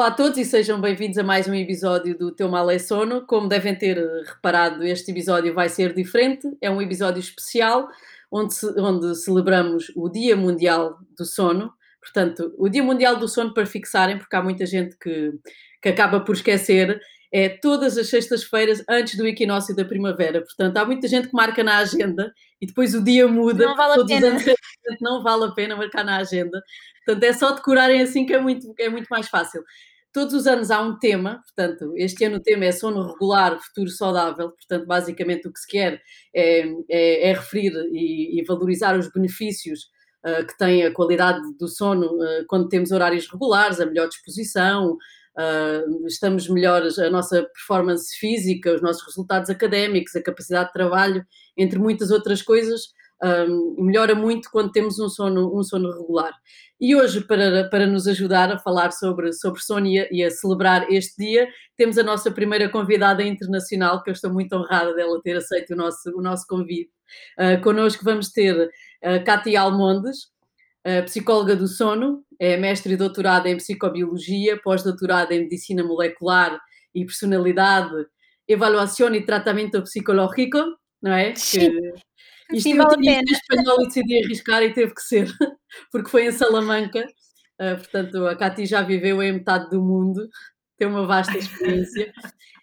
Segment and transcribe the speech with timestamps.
[0.00, 3.26] Olá a todos e sejam bem-vindos a mais um episódio do Teu Mal é Sono.
[3.26, 6.48] Como devem ter reparado, este episódio vai ser diferente.
[6.58, 7.86] É um episódio especial
[8.32, 11.70] onde, onde celebramos o Dia Mundial do Sono.
[12.00, 15.34] Portanto, o Dia Mundial do Sono, para fixarem, porque há muita gente que,
[15.82, 16.98] que acaba por esquecer,
[17.30, 20.40] é todas as sextas-feiras antes do equinócio da primavera.
[20.40, 23.66] Portanto, há muita gente que marca na agenda e depois o dia muda.
[23.66, 24.26] Não vale a pena.
[24.28, 24.44] anos
[25.00, 26.62] não vale a pena marcar na agenda.
[27.10, 29.64] Portanto, é só decorarem assim que é muito, é muito mais fácil.
[30.12, 33.88] Todos os anos há um tema, portanto, este ano o tema é sono regular, futuro
[33.90, 36.00] saudável, portanto, basicamente o que se quer
[36.34, 39.88] é, é, é referir e, e valorizar os benefícios
[40.24, 44.96] ah, que tem a qualidade do sono ah, quando temos horários regulares, a melhor disposição,
[45.36, 51.24] ah, estamos melhores, a nossa performance física, os nossos resultados académicos, a capacidade de trabalho,
[51.56, 52.92] entre muitas outras coisas,
[53.22, 53.46] ah,
[53.78, 56.32] melhora muito quando temos um sono, um sono regular.
[56.80, 61.22] E hoje, para, para nos ajudar a falar sobre, sobre sono e a, celebrar este
[61.22, 65.74] dia, temos a nossa primeira convidada internacional, que eu estou muito honrada dela ter aceito
[65.74, 66.90] o nosso, o nosso convite.
[67.38, 68.70] Uh, connosco vamos ter
[69.02, 70.30] a Cátia Almondes,
[70.86, 76.58] uh, psicóloga do sono, é mestre e doutorada em psicobiologia, pós-doutorada em medicina molecular
[76.94, 78.06] e personalidade,
[78.50, 80.58] avaliação e tratamento psicológico,
[81.02, 81.32] não é?
[81.32, 81.92] Que,
[82.52, 85.28] isto Sim, eu vale a espanhol e decidi arriscar e teve que ser,
[85.92, 87.04] porque foi em Salamanca.
[87.60, 90.28] Uh, portanto, a Cátia já viveu em metade do mundo,
[90.78, 92.12] tem uma vasta experiência.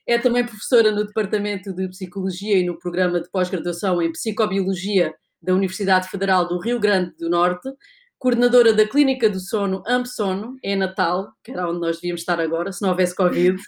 [0.07, 5.53] É também professora no Departamento de Psicologia e no programa de pós-graduação em Psicobiologia da
[5.53, 7.69] Universidade Federal do Rio Grande do Norte,
[8.17, 12.71] coordenadora da Clínica do Sono Ampsono, em Natal, que era onde nós devíamos estar agora,
[12.71, 13.61] se não houvesse Covid,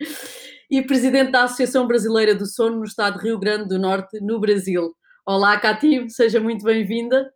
[0.70, 4.38] e presidente da Associação Brasileira do Sono no estado de Rio Grande do Norte, no
[4.38, 4.94] Brasil.
[5.28, 7.34] Olá, Cátia, seja muito bem-vinda.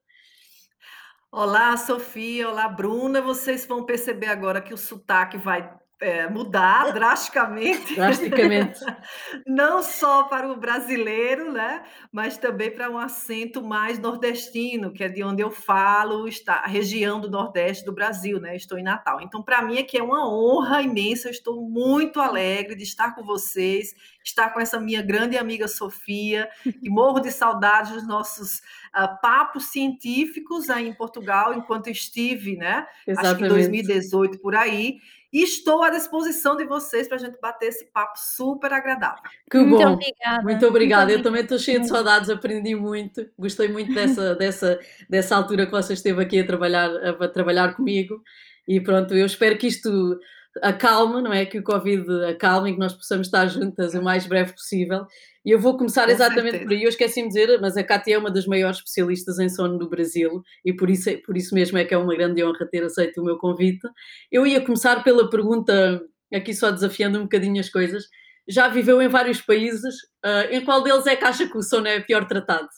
[1.32, 2.48] Olá, Sofia.
[2.48, 3.20] Olá, Bruna.
[3.20, 5.68] Vocês vão perceber agora que o sotaque vai
[6.00, 7.94] é, mudar drasticamente.
[7.94, 8.80] Drasticamente.
[9.46, 11.82] Não só para o brasileiro, né?
[12.10, 16.66] Mas também para um acento mais nordestino, que é de onde eu falo, está a
[16.66, 18.56] região do Nordeste do Brasil, né?
[18.56, 19.20] Estou em Natal.
[19.20, 21.28] Então, para mim aqui é uma honra imensa.
[21.28, 23.94] Eu estou muito alegre de estar com vocês,
[24.24, 26.48] estar com essa minha grande amiga Sofia,
[26.82, 28.62] e morro de saudade dos nossos
[28.92, 32.86] ah, papos científicos aí em Portugal, enquanto estive, né?
[32.86, 33.48] Acho que em Exatamente.
[33.48, 34.98] 2018 por aí.
[35.32, 39.22] E estou à disposição de vocês para a gente bater esse papo super agradável.
[39.50, 39.92] Que Muito bom.
[39.92, 40.42] obrigada.
[40.42, 41.10] Muito obrigada.
[41.10, 43.28] Eu Muito também estou cheia de saudades, aprendi muito.
[43.38, 47.74] Gostei muito dessa, dessa, dessa altura que você esteve aqui a trabalhar, a, a trabalhar
[47.74, 48.20] comigo.
[48.66, 50.18] E pronto, eu espero que isto
[50.62, 51.46] acalme, não é?
[51.46, 55.06] Que o Covid acalme e que nós possamos estar juntas o mais breve possível.
[55.44, 56.64] E eu vou começar Com exatamente certeza.
[56.64, 56.82] por aí.
[56.82, 59.88] Eu esqueci-me de dizer, mas a Cátia é uma das maiores especialistas em sono do
[59.88, 63.20] Brasil e por isso, por isso mesmo é que é uma grande honra ter aceito
[63.20, 63.86] o meu convite.
[64.30, 66.02] Eu ia começar pela pergunta,
[66.34, 68.04] aqui só desafiando um bocadinho as coisas.
[68.48, 71.86] Já viveu em vários países, ah, em qual deles é que acha que o sono
[71.86, 72.68] é pior tratado?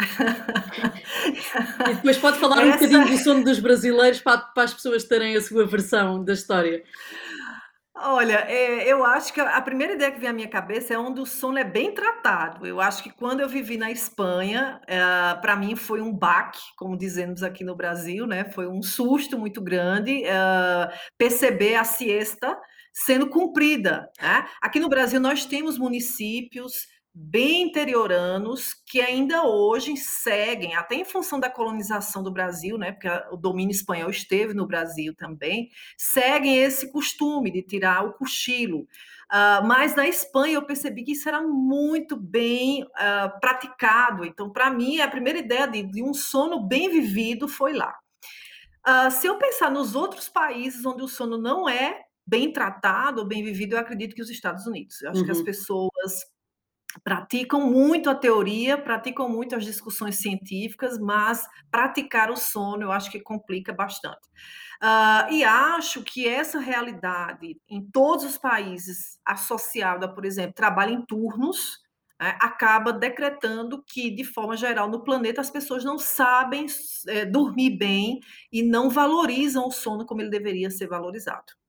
[1.90, 5.04] E depois pode falar um Essa- bocadinho do sono dos brasileiros para, para as pessoas
[5.04, 6.82] terem a sua versão da história.
[8.02, 11.20] Olha, é, eu acho que a primeira ideia que vem à minha cabeça é onde
[11.20, 12.66] o sono é bem tratado.
[12.66, 14.80] Eu acho que quando eu vivi na Espanha,
[15.42, 18.44] para mim foi um baque, como dizemos aqui no Brasil, né?
[18.52, 22.58] Foi um susto muito grande ah, perceber a siesta
[22.92, 24.08] sendo cumprida.
[24.20, 24.46] né?
[24.62, 26.86] Aqui no Brasil nós temos municípios
[27.22, 32.92] bem interioranos que ainda hoje seguem, até em função da colonização do Brasil, né?
[32.92, 38.86] Porque o domínio espanhol esteve no Brasil também seguem esse costume de tirar o cochilo.
[39.28, 44.24] Ah, mas na Espanha eu percebi que isso era muito bem ah, praticado.
[44.24, 47.94] Então, para mim, a primeira ideia de, de um sono bem vivido foi lá.
[48.84, 53.26] Ah, se eu pensar nos outros países onde o sono não é bem tratado ou
[53.26, 55.02] bem vivido, eu acredito que os Estados Unidos.
[55.02, 55.44] Eu acho que as Uhum.
[55.44, 55.90] pessoas
[57.04, 63.10] praticam muito a teoria, praticam muito as discussões científicas, mas praticar o sono eu acho
[63.10, 64.28] que complica bastante.
[64.80, 71.04] Ah, e acho que essa realidade em todos os países associada, por exemplo, trabalho em
[71.04, 71.78] turnos,
[72.20, 76.66] né, acaba decretando que, de forma geral, no planeta as pessoas não sabem
[77.08, 78.20] é, dormir bem
[78.52, 81.59] e não valorizam o sono como ele deveria ser valorizado.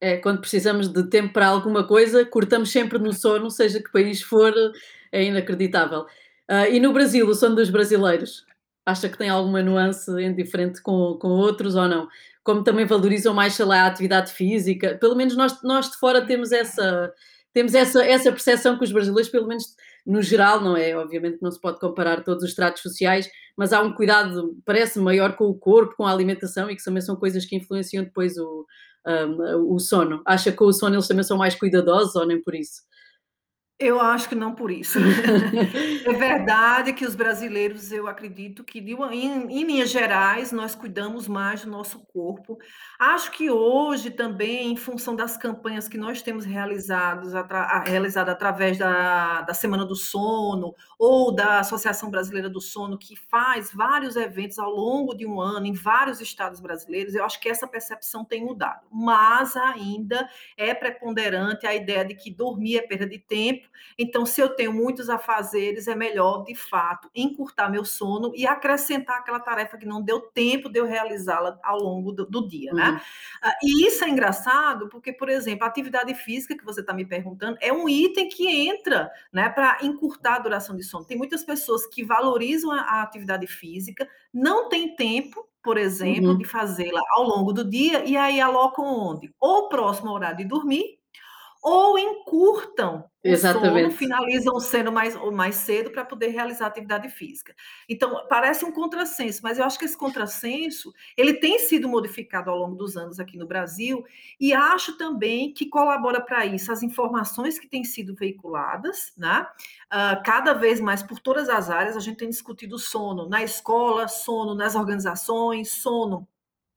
[0.00, 4.22] É, quando precisamos de tempo para alguma coisa, cortamos sempre no sono, seja que país
[4.22, 4.54] for,
[5.12, 6.06] é inacreditável.
[6.50, 8.46] Uh, e no Brasil, o sono dos brasileiros,
[8.84, 12.08] acha que tem alguma nuance diferente com, com outros ou não?
[12.42, 14.96] Como também valorizam mais, sei lá, a atividade física?
[14.98, 17.12] Pelo menos nós, nós de fora temos essa
[17.52, 19.74] temos essa, essa percepção que os brasileiros, pelo menos
[20.06, 20.96] no geral, não é?
[20.96, 25.36] Obviamente não se pode comparar todos os tratos sociais, mas há um cuidado, parece, maior
[25.36, 28.66] com o corpo, com a alimentação e que também são coisas que influenciam depois o,
[29.06, 30.22] um, o sono.
[30.26, 32.82] Acha que com o sono eles também são mais cuidadosos ou nem por isso?
[33.80, 34.98] Eu acho que não por isso.
[36.04, 41.64] é verdade que os brasileiros, eu acredito que, em, em, linhas gerais, nós cuidamos mais
[41.64, 42.58] do nosso corpo.
[42.98, 48.76] Acho que hoje também, em função das campanhas que nós temos realizados, atra, realizado através
[48.76, 54.58] da, da Semana do Sono ou da Associação Brasileira do Sono, que faz vários eventos
[54.58, 58.44] ao longo de um ano em vários estados brasileiros, eu acho que essa percepção tem
[58.44, 58.86] mudado.
[58.92, 64.40] Mas ainda é preponderante a ideia de que dormir é perda de tempo então, se
[64.40, 69.76] eu tenho muitos afazeres, é melhor, de fato, encurtar meu sono e acrescentar aquela tarefa
[69.76, 72.88] que não deu tempo de eu realizá-la ao longo do, do dia, né?
[72.88, 72.94] uhum.
[72.94, 73.02] né?
[73.62, 77.58] E isso é engraçado porque, por exemplo, a atividade física que você está me perguntando
[77.60, 81.04] é um item que entra, né, para encurtar a duração de sono.
[81.04, 86.38] Tem muitas pessoas que valorizam a, a atividade física, não tem tempo por exemplo, uhum.
[86.38, 89.30] de fazê-la ao longo do dia, e aí alocam onde?
[89.38, 90.98] Ou próximo ao horário de dormir,
[91.62, 93.82] ou encurtam o Exatamente.
[93.82, 97.54] sono, finalizam sendo mais, mais cedo para poder realizar atividade física.
[97.86, 102.56] Então, parece um contrassenso, mas eu acho que esse contrassenso ele tem sido modificado ao
[102.56, 104.02] longo dos anos aqui no Brasil,
[104.40, 109.46] e acho também que colabora para isso as informações que têm sido veiculadas, né?
[109.92, 114.08] Uh, cada vez mais por todas as áreas, a gente tem discutido sono na escola,
[114.08, 116.26] sono nas organizações, sono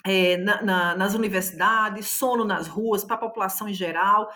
[0.04, 4.30] é, na, na, nas universidades, sono nas ruas, para a população em geral,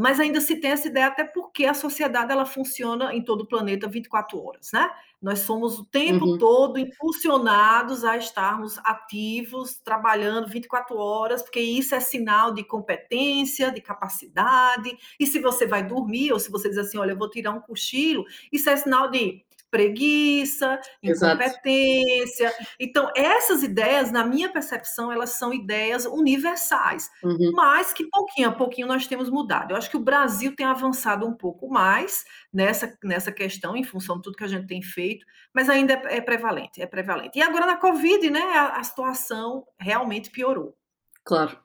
[0.00, 3.46] mas ainda se tem essa ideia até porque a sociedade ela funciona em todo o
[3.46, 4.90] planeta 24 horas, né?
[5.20, 6.38] Nós somos o tempo uhum.
[6.38, 13.80] todo impulsionados a estarmos ativos, trabalhando 24 horas, porque isso é sinal de competência, de
[13.80, 14.96] capacidade.
[15.20, 17.60] E se você vai dormir, ou se você diz assim, olha, eu vou tirar um
[17.60, 22.46] cochilo, isso é sinal de preguiça, incompetência.
[22.48, 22.66] Exato.
[22.78, 27.52] Então, essas ideias, na minha percepção, elas são ideias universais, uhum.
[27.54, 29.72] mas que pouquinho a pouquinho nós temos mudado.
[29.72, 32.22] Eu acho que o Brasil tem avançado um pouco mais
[32.52, 35.24] nessa, nessa questão, em função de tudo que a gente tem feito,
[35.54, 37.38] mas ainda é, é prevalente, é prevalente.
[37.38, 40.76] E agora na Covid, né, a, a situação realmente piorou.
[41.24, 41.58] Claro.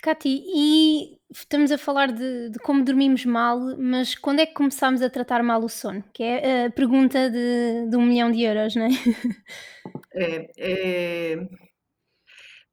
[0.00, 5.02] Cati, e estamos a falar de, de, como dormimos mal, mas quando é que começámos
[5.02, 6.02] a tratar mal o sono?
[6.12, 8.88] Que é a pergunta de, de um milhão de euros, não é?
[10.16, 11.48] É, é...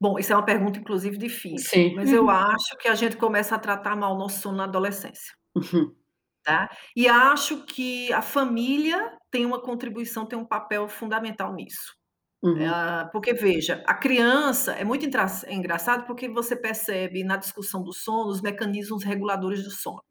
[0.00, 1.94] Bom, isso é uma pergunta, inclusive, difícil, Sim.
[1.96, 5.34] mas eu acho que a gente começa a tratar mal o nosso sono na adolescência.
[5.56, 5.92] Uhum.
[6.44, 6.70] Tá?
[6.94, 11.96] E acho que a família tem uma contribuição, tem um papel fundamental nisso.
[12.42, 12.60] Uhum.
[12.60, 15.06] É, porque, veja, a criança é muito
[15.46, 20.02] é engraçado porque você percebe na discussão do sono os mecanismos reguladores do sono.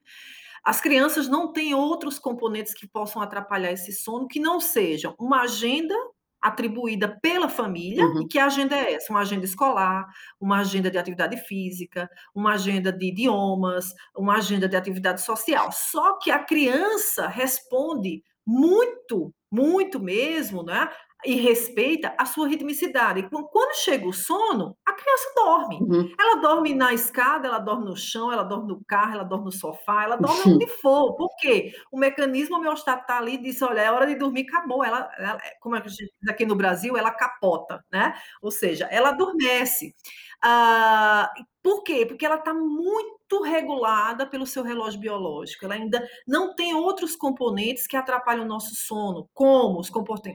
[0.63, 5.41] As crianças não têm outros componentes que possam atrapalhar esse sono que não sejam uma
[5.41, 5.95] agenda
[6.41, 8.23] atribuída pela família, uhum.
[8.23, 9.13] e que agenda é essa?
[9.13, 10.07] Uma agenda escolar,
[10.39, 15.71] uma agenda de atividade física, uma agenda de idiomas, uma agenda de atividade social.
[15.71, 20.89] Só que a criança responde muito, muito mesmo, né,
[21.25, 23.27] e respeita a sua ritmicidade.
[23.29, 25.79] Quando chega o sono, a criança dorme.
[25.81, 26.13] Uhum.
[26.19, 29.51] Ela dorme na escada, ela dorme no chão, ela dorme no carro, ela dorme no
[29.51, 30.55] sofá, ela dorme uhum.
[30.55, 31.15] onde for.
[31.15, 31.73] Por quê?
[31.91, 34.83] O mecanismo homeostato está ali e diz: olha, é hora de dormir, acabou.
[34.83, 38.13] Ela, ela como a gente diz aqui no Brasil, ela capota, né?
[38.41, 39.95] Ou seja, ela adormece.
[40.43, 42.05] Ah, por quê?
[42.05, 45.63] Porque ela está muito regulada pelo seu relógio biológico.
[45.63, 49.89] Ela ainda não tem outros componentes que atrapalham o nosso sono, como os,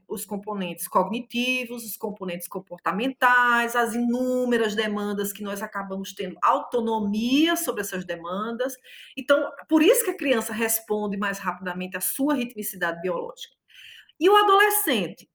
[0.09, 7.83] os componentes cognitivos, os componentes comportamentais, as inúmeras demandas que nós acabamos tendo autonomia sobre
[7.83, 8.75] essas demandas.
[9.17, 13.55] Então, por isso que a criança responde mais rapidamente à sua ritmicidade biológica.
[14.19, 15.29] E o adolescente?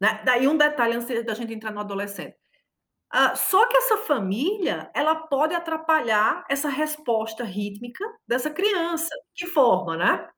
[0.00, 0.22] Né?
[0.24, 2.37] Daí um detalhe antes da gente entrar no adolescente.
[3.10, 9.08] Ah, só que essa família, ela pode atrapalhar essa resposta rítmica dessa criança.
[9.34, 10.28] Que forma, né?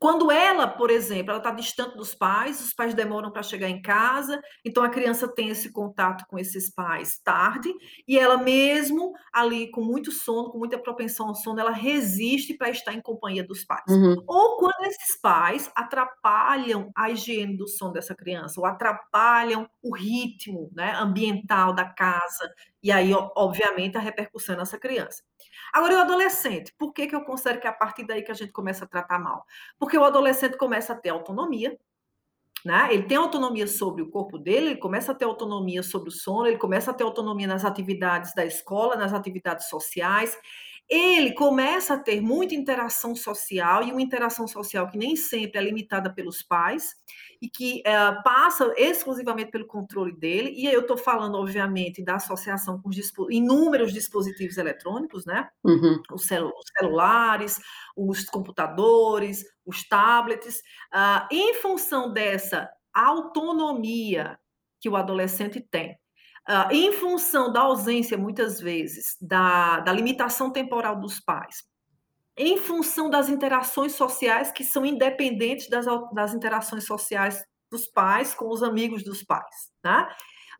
[0.00, 3.82] Quando ela, por exemplo, ela está distante dos pais, os pais demoram para chegar em
[3.82, 7.70] casa, então a criança tem esse contato com esses pais tarde,
[8.08, 12.70] e ela mesmo ali com muito sono, com muita propensão ao sono, ela resiste para
[12.70, 13.84] estar em companhia dos pais.
[13.88, 14.16] Uhum.
[14.26, 20.70] Ou quando esses pais atrapalham a higiene do sono dessa criança, ou atrapalham o ritmo
[20.74, 22.50] né, ambiental da casa,
[22.82, 25.22] e aí, obviamente, a repercussão é nessa criança.
[25.72, 28.34] Agora, o adolescente, por que, que eu considero que é a partir daí que a
[28.34, 29.44] gente começa a tratar mal?
[29.78, 31.78] Porque o adolescente começa a ter autonomia,
[32.64, 32.88] né?
[32.92, 36.46] Ele tem autonomia sobre o corpo dele, ele começa a ter autonomia sobre o sono,
[36.46, 40.36] ele começa a ter autonomia nas atividades da escola, nas atividades sociais,
[40.90, 45.62] ele começa a ter muita interação social e uma interação social que nem sempre é
[45.62, 46.96] limitada pelos pais
[47.40, 47.92] e que é,
[48.24, 50.52] passa exclusivamente pelo controle dele.
[50.56, 52.90] E aí eu estou falando, obviamente, da associação com
[53.30, 55.48] inúmeros dispositivos eletrônicos, né?
[55.62, 56.02] Uhum.
[56.12, 57.60] Os, os, celulares,
[57.96, 60.58] os computadores, os tablets.
[60.92, 64.36] Uh, em função dessa autonomia
[64.80, 65.96] que o adolescente tem,
[66.48, 71.62] Uh, em função da ausência, muitas vezes, da, da limitação temporal dos pais,
[72.36, 78.48] em função das interações sociais que são independentes das, das interações sociais dos pais com
[78.48, 80.08] os amigos dos pais, né?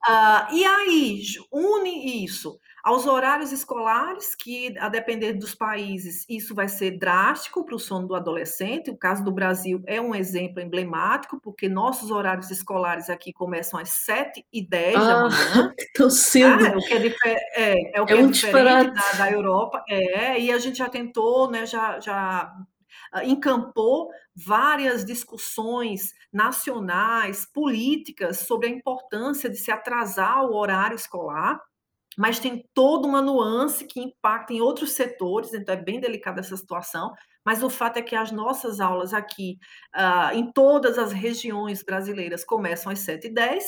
[0.08, 1.22] Uh, e aí,
[1.52, 7.74] une isso aos horários escolares, que, a depender dos países, isso vai ser drástico para
[7.74, 8.90] o sono do adolescente.
[8.90, 13.90] O caso do Brasil é um exemplo emblemático, porque nossos horários escolares aqui começam às
[13.90, 15.74] 7 e 10 ah, da manhã.
[15.94, 16.64] Tão cedo.
[16.64, 19.30] Ah, é o que é, é, é, o que é, é um diferente da, da,
[19.30, 19.84] Europa.
[19.88, 22.50] É, e a gente já tentou, né, já, já
[23.12, 31.60] ah, encampou várias discussões nacionais, políticas, sobre a importância de se atrasar o horário escolar
[32.20, 36.54] mas tem toda uma nuance que impacta em outros setores, então é bem delicada essa
[36.54, 37.14] situação.
[37.42, 39.56] Mas o fato é que as nossas aulas aqui,
[39.96, 43.62] uh, em todas as regiões brasileiras, começam às 7h10.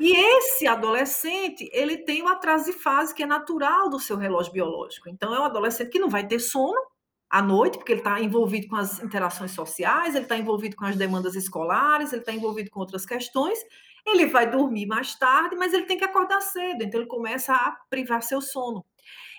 [0.00, 4.54] E esse adolescente, ele tem o atraso de fase que é natural do seu relógio
[4.54, 5.10] biológico.
[5.10, 6.80] Então, é um adolescente que não vai ter sono
[7.28, 10.96] à noite, porque ele está envolvido com as interações sociais, ele está envolvido com as
[10.96, 13.58] demandas escolares, ele está envolvido com outras questões,
[14.06, 17.72] ele vai dormir mais tarde, mas ele tem que acordar cedo, então ele começa a
[17.90, 18.84] privar seu sono.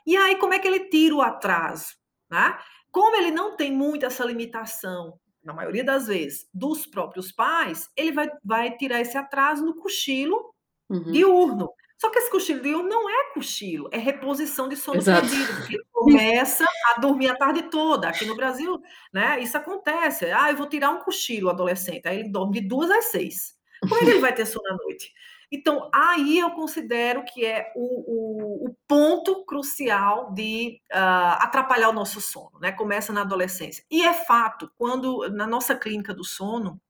[0.06, 1.96] E aí, como é que ele tira o atraso?
[2.30, 2.58] Né?
[2.92, 8.12] Como ele não tem muito essa limitação, na maioria das vezes, dos próprios pais, ele
[8.12, 10.54] vai, vai tirar esse atraso no cochilo
[10.90, 11.12] uhum.
[11.12, 11.70] diurno.
[11.98, 15.22] Só que esse cochilo diurno não é cochilo, é reposição de sono Exato.
[15.22, 18.10] perdido, porque ele começa a dormir a tarde toda.
[18.10, 18.80] Aqui no Brasil,
[19.12, 20.26] né, isso acontece.
[20.26, 23.57] Ah, eu vou tirar um cochilo adolescente, aí ele dorme de duas às seis.
[23.82, 25.12] Que ele vai ter sono à noite?
[25.52, 31.94] Então, aí eu considero que é o, o, o ponto crucial de uh, atrapalhar o
[31.94, 32.72] nosso sono, né?
[32.72, 33.84] Começa na adolescência.
[33.90, 36.82] E é fato, quando na nossa clínica do sono,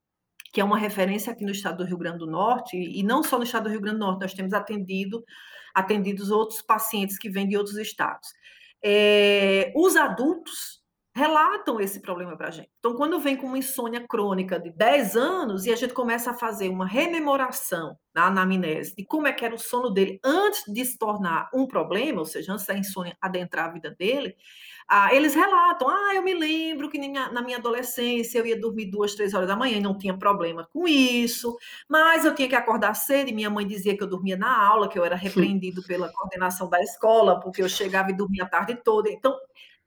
[0.51, 3.37] que é uma referência aqui no estado do Rio Grande do Norte, e não só
[3.37, 5.23] no estado do Rio Grande do Norte, nós temos atendido
[5.77, 8.33] atendidos outros pacientes que vêm de outros estados.
[8.83, 10.81] É, os adultos
[11.17, 12.69] relatam esse problema para a gente.
[12.77, 16.33] Então, quando vem com uma insônia crônica de 10 anos e a gente começa a
[16.35, 20.85] fazer uma rememoração na anamnese de como é que era o sono dele antes de
[20.85, 24.35] se tornar um problema, ou seja, antes da insônia adentrar a vida dele,
[24.87, 29.15] ah, eles relatam: ah, eu me lembro que na minha adolescência eu ia dormir duas,
[29.15, 31.57] três horas da manhã e não tinha problema com isso,
[31.89, 34.87] mas eu tinha que acordar cedo e minha mãe dizia que eu dormia na aula,
[34.87, 38.75] que eu era repreendido pela coordenação da escola, porque eu chegava e dormia a tarde
[38.83, 39.09] toda.
[39.09, 39.35] Então,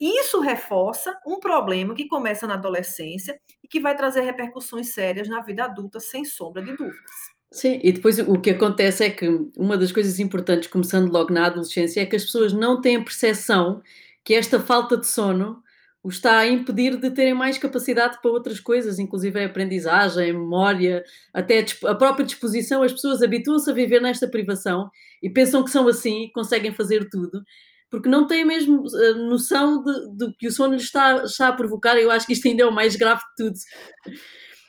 [0.01, 5.43] isso reforça um problema que começa na adolescência e que vai trazer repercussões sérias na
[5.43, 7.11] vida adulta, sem sombra de dúvidas.
[7.53, 9.27] Sim, e depois o que acontece é que
[9.57, 13.83] uma das coisas importantes, começando logo na adolescência, é que as pessoas não têm percepção
[14.25, 15.63] que esta falta de sono
[16.03, 20.33] os está a impedir de terem mais capacidade para outras coisas, inclusive a aprendizagem, a
[20.33, 21.05] memória,
[21.35, 22.83] até a própria disposição.
[22.83, 24.91] As pessoas habituam-se a viver nesta privação
[25.23, 27.43] e pensam que são assim, conseguem fazer tudo
[27.91, 31.97] porque não têm mesmo uh, noção do que o sono lhes está, está a provocar.
[31.97, 33.59] Eu acho que isto ainda é o mais grave de tudo.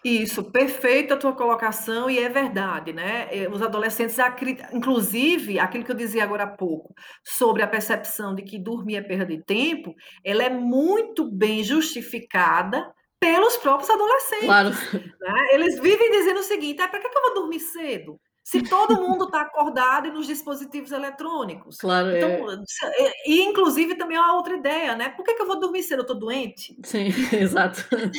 [0.03, 3.27] Isso, perfeita a tua colocação e é verdade, né?
[3.31, 4.17] Eh, os adolescentes,
[4.73, 6.91] inclusive, aquilo que eu dizia agora há pouco,
[7.23, 9.93] sobre a percepção de que dormir é perda de tempo,
[10.25, 14.45] ela é muito bem justificada pelos próprios adolescentes.
[14.45, 14.69] Claro.
[14.71, 15.47] Né?
[15.51, 18.19] Eles vivem dizendo o seguinte: ah, para que eu vou dormir cedo?
[18.43, 21.77] Se todo mundo está acordado e nos dispositivos eletrônicos.
[21.77, 22.29] Claro, então,
[22.99, 23.29] é.
[23.29, 25.09] E, inclusive, também é uma outra ideia, né?
[25.09, 25.99] Por que, que eu vou dormir cedo?
[25.99, 26.75] Eu estou doente?
[26.83, 27.85] Sim, exato.
[27.95, 28.11] Né?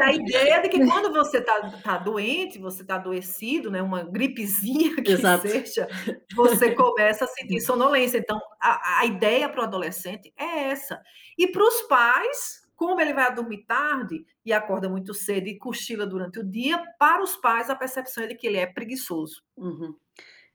[0.00, 3.82] A ideia de que quando você está tá doente, você está adoecido, né?
[3.82, 5.48] uma gripezinha que exato.
[5.48, 5.88] seja,
[6.34, 8.18] você começa a sentir sonolência.
[8.18, 11.00] Então, a, a ideia para o adolescente é essa.
[11.36, 16.06] E para os pais, Como ele vai dormir tarde e acorda muito cedo e cochila
[16.06, 19.42] durante o dia, para os pais a percepção é de que ele é preguiçoso.
[19.56, 19.94] Uhum.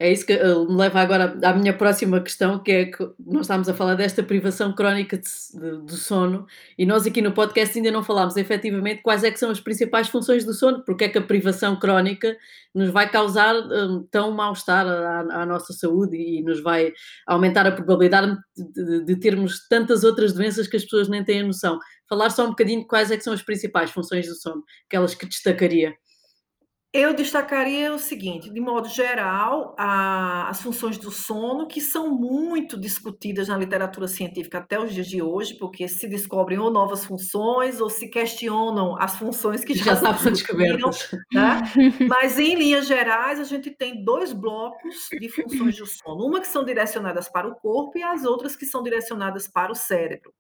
[0.02, 3.42] É isso que uh, me leva agora à minha próxima questão, que é que nós
[3.42, 5.20] estamos a falar desta privação crónica
[5.86, 9.52] do sono e nós aqui no podcast ainda não falámos efetivamente quais é que são
[9.52, 12.38] as principais funções do sono, porque é que a privação crónica
[12.74, 16.94] nos vai causar um, tão mal-estar à, à, nossa saúde e nos vai
[17.28, 21.78] aumentar a probabilidade de, de, termos tantas outras doenças que as pessoas nem têm noção.
[22.08, 25.14] Falar só um bocadinho de quais é que são as principais funções do sono, aquelas
[25.14, 25.94] que destacaria.
[26.92, 32.80] Eu destacaria o seguinte, de modo geral, a, as funções do sono, que são muito
[32.80, 37.80] discutidas na literatura científica até os dias de hoje, porque se descobrem ou novas funções
[37.80, 41.12] ou se questionam as funções que já, já estavam descobertas.
[41.32, 41.62] Né?
[42.10, 46.26] Mas, em linhas gerais, a gente tem dois blocos de funções do sono.
[46.26, 49.76] Uma que são direcionadas para o corpo e as outras que são direcionadas para o
[49.76, 50.34] cérebro.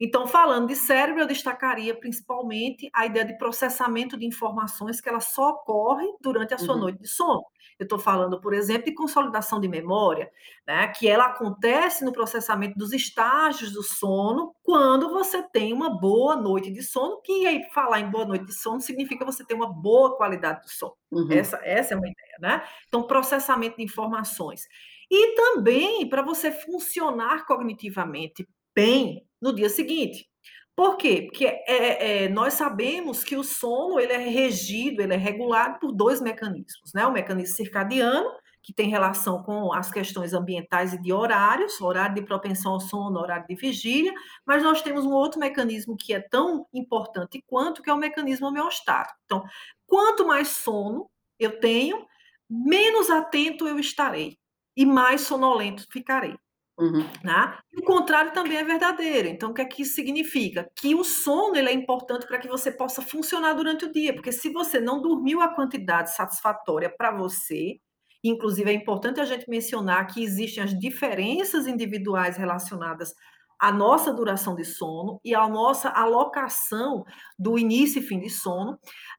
[0.00, 5.20] Então, falando de cérebro, eu destacaria principalmente a ideia de processamento de informações que ela
[5.20, 6.80] só ocorre durante a sua uhum.
[6.80, 7.44] noite de sono.
[7.78, 10.30] Eu estou falando, por exemplo, de consolidação de memória,
[10.66, 16.34] né, que ela acontece no processamento dos estágios do sono quando você tem uma boa
[16.34, 19.70] noite de sono, que aí falar em boa noite de sono significa você ter uma
[19.70, 20.94] boa qualidade do sono.
[21.10, 21.30] Uhum.
[21.30, 22.62] Essa, essa é uma ideia, né?
[22.88, 24.66] Então, processamento de informações.
[25.10, 30.28] E também para você funcionar cognitivamente bem no dia seguinte.
[30.76, 31.26] Por quê?
[31.28, 35.92] Porque é, é, nós sabemos que o sono ele é regido, ele é regulado por
[35.92, 37.06] dois mecanismos, né?
[37.06, 38.30] O mecanismo circadiano,
[38.62, 43.18] que tem relação com as questões ambientais e de horários, horário de propensão ao sono,
[43.18, 44.12] horário de vigília,
[44.46, 48.46] mas nós temos um outro mecanismo que é tão importante quanto, que é o mecanismo
[48.48, 49.18] homeostático.
[49.24, 49.44] Então,
[49.86, 52.06] quanto mais sono eu tenho,
[52.48, 54.38] menos atento eu estarei
[54.76, 56.36] e mais sonolento ficarei.
[56.80, 57.06] Uhum.
[57.22, 57.58] Né?
[57.76, 59.28] o contrário também é verdadeiro.
[59.28, 60.70] Então, o que é que isso significa?
[60.74, 64.32] Que o sono ele é importante para que você possa funcionar durante o dia, porque
[64.32, 67.78] se você não dormiu a quantidade satisfatória para você,
[68.24, 73.14] inclusive é importante a gente mencionar que existem as diferenças individuais relacionadas
[73.58, 77.04] à nossa duração de sono e à nossa alocação
[77.38, 78.72] do início e fim de sono.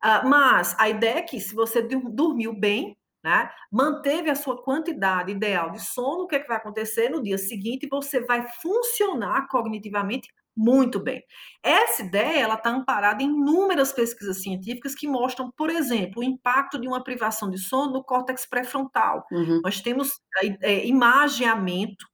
[0.04, 3.50] Uh, mas a ideia é que se você dormiu bem, né?
[3.72, 7.38] Manteve a sua quantidade ideal de sono, o que, é que vai acontecer no dia
[7.38, 7.88] seguinte?
[7.90, 11.24] Você vai funcionar cognitivamente muito bem.
[11.64, 16.80] Essa ideia ela está amparada em inúmeras pesquisas científicas que mostram, por exemplo, o impacto
[16.80, 19.26] de uma privação de sono no córtex pré-frontal.
[19.32, 19.62] Uhum.
[19.64, 20.22] Nós temos
[20.62, 22.06] é, imageamento,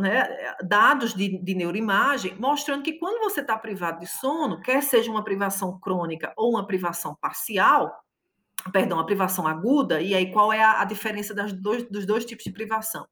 [0.00, 0.28] né,
[0.62, 5.24] dados de, de neuroimagem, mostrando que quando você está privado de sono, quer seja uma
[5.24, 8.01] privação crônica ou uma privação parcial,
[8.70, 12.24] perdão, a privação aguda, e aí qual é a, a diferença das dois, dos dois
[12.24, 13.06] tipos de privação?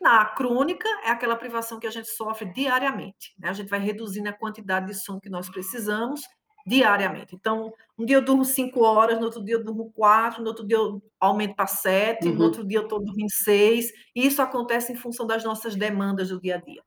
[0.00, 3.34] Na crônica, é aquela privação que a gente sofre diariamente.
[3.38, 3.48] Né?
[3.48, 6.22] A gente vai reduzindo a quantidade de sono que nós precisamos
[6.66, 7.34] diariamente.
[7.34, 10.66] Então, um dia eu durmo cinco horas, no outro dia eu durmo quatro, no outro
[10.66, 12.34] dia eu aumento para sete, uhum.
[12.34, 13.90] no outro dia eu estou dormindo seis.
[14.14, 16.82] E isso acontece em função das nossas demandas do dia a dia.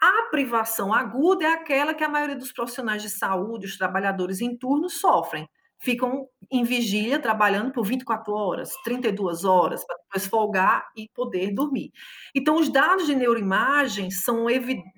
[0.00, 4.56] A privação aguda é aquela que a maioria dos profissionais de saúde, os trabalhadores em
[4.56, 5.46] turno, sofrem
[5.80, 11.90] ficam em vigília trabalhando por 24 horas, 32 horas, para depois folgar e poder dormir.
[12.34, 14.46] Então, os dados de neuroimagem são,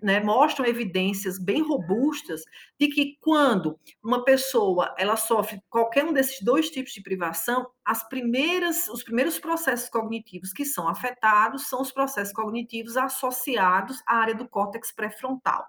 [0.02, 2.42] né, mostram evidências bem robustas
[2.80, 8.08] de que quando uma pessoa ela sofre qualquer um desses dois tipos de privação, as
[8.08, 14.34] primeiras, os primeiros processos cognitivos que são afetados são os processos cognitivos associados à área
[14.34, 15.64] do córtex pré-frontal.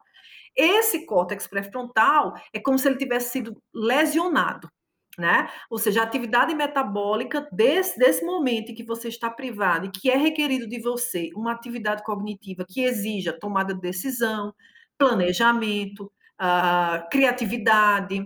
[0.55, 4.69] Esse córtex pré-frontal é como se ele tivesse sido lesionado
[5.17, 5.49] né?
[5.69, 10.09] Ou seja, a atividade metabólica desse, desse momento em que você está privado e que
[10.09, 14.53] é requerido de você uma atividade cognitiva que exija tomada de decisão,
[14.97, 18.25] planejamento, uh, criatividade,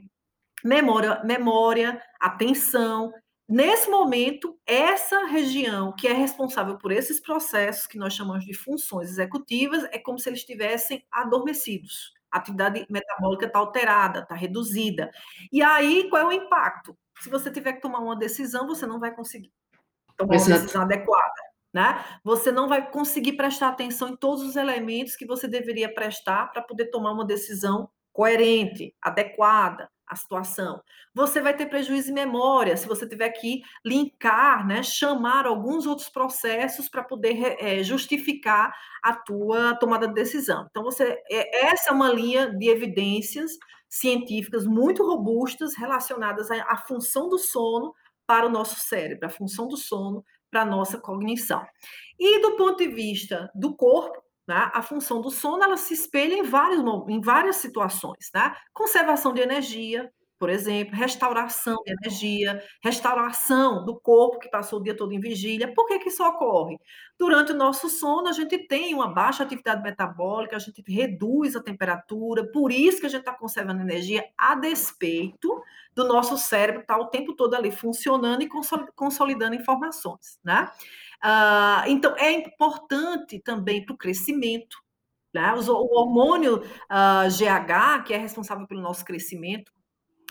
[0.63, 3.11] memória, memória, atenção.
[3.49, 9.09] Nesse momento, essa região que é responsável por esses processos que nós chamamos de funções
[9.09, 15.11] executivas é como se eles estivessem adormecidos a atividade metabólica está alterada, está reduzida.
[15.51, 16.97] E aí, qual é o impacto?
[17.19, 19.51] Se você tiver que tomar uma decisão, você não vai conseguir
[20.15, 20.51] tomar Exato.
[20.51, 21.41] uma decisão adequada.
[21.73, 22.03] Né?
[22.23, 26.61] Você não vai conseguir prestar atenção em todos os elementos que você deveria prestar para
[26.61, 30.81] poder tomar uma decisão coerente, adequada a situação.
[31.13, 36.09] Você vai ter prejuízo em memória se você tiver que linkar, né, chamar alguns outros
[36.09, 40.65] processos para poder é, justificar a tua tomada de decisão.
[40.69, 43.51] Então, você, é, essa é uma linha de evidências
[43.89, 47.93] científicas muito robustas relacionadas à, à função do sono
[48.25, 51.65] para o nosso cérebro, a função do sono para a nossa cognição.
[52.19, 56.35] E do ponto de vista do corpo, né, a função do sono ela se espelha
[56.35, 58.29] em, vários, em várias situações.
[58.33, 58.55] Né?
[58.73, 64.95] Conservação de energia, por exemplo, restauração de energia, restauração do corpo que passou o dia
[64.95, 65.73] todo em vigília.
[65.73, 66.79] Por que, que isso ocorre?
[67.17, 71.63] Durante o nosso sono, a gente tem uma baixa atividade metabólica, a gente reduz a
[71.63, 75.61] temperatura, por isso que a gente está conservando energia a despeito
[75.95, 78.49] do nosso cérebro estar tá o tempo todo ali funcionando e
[78.95, 80.71] consolidando informações, né?
[81.23, 84.77] Uh, então, é importante também para o crescimento,
[85.33, 85.53] né?
[85.53, 89.71] O hormônio ah, GH, que é responsável pelo nosso crescimento,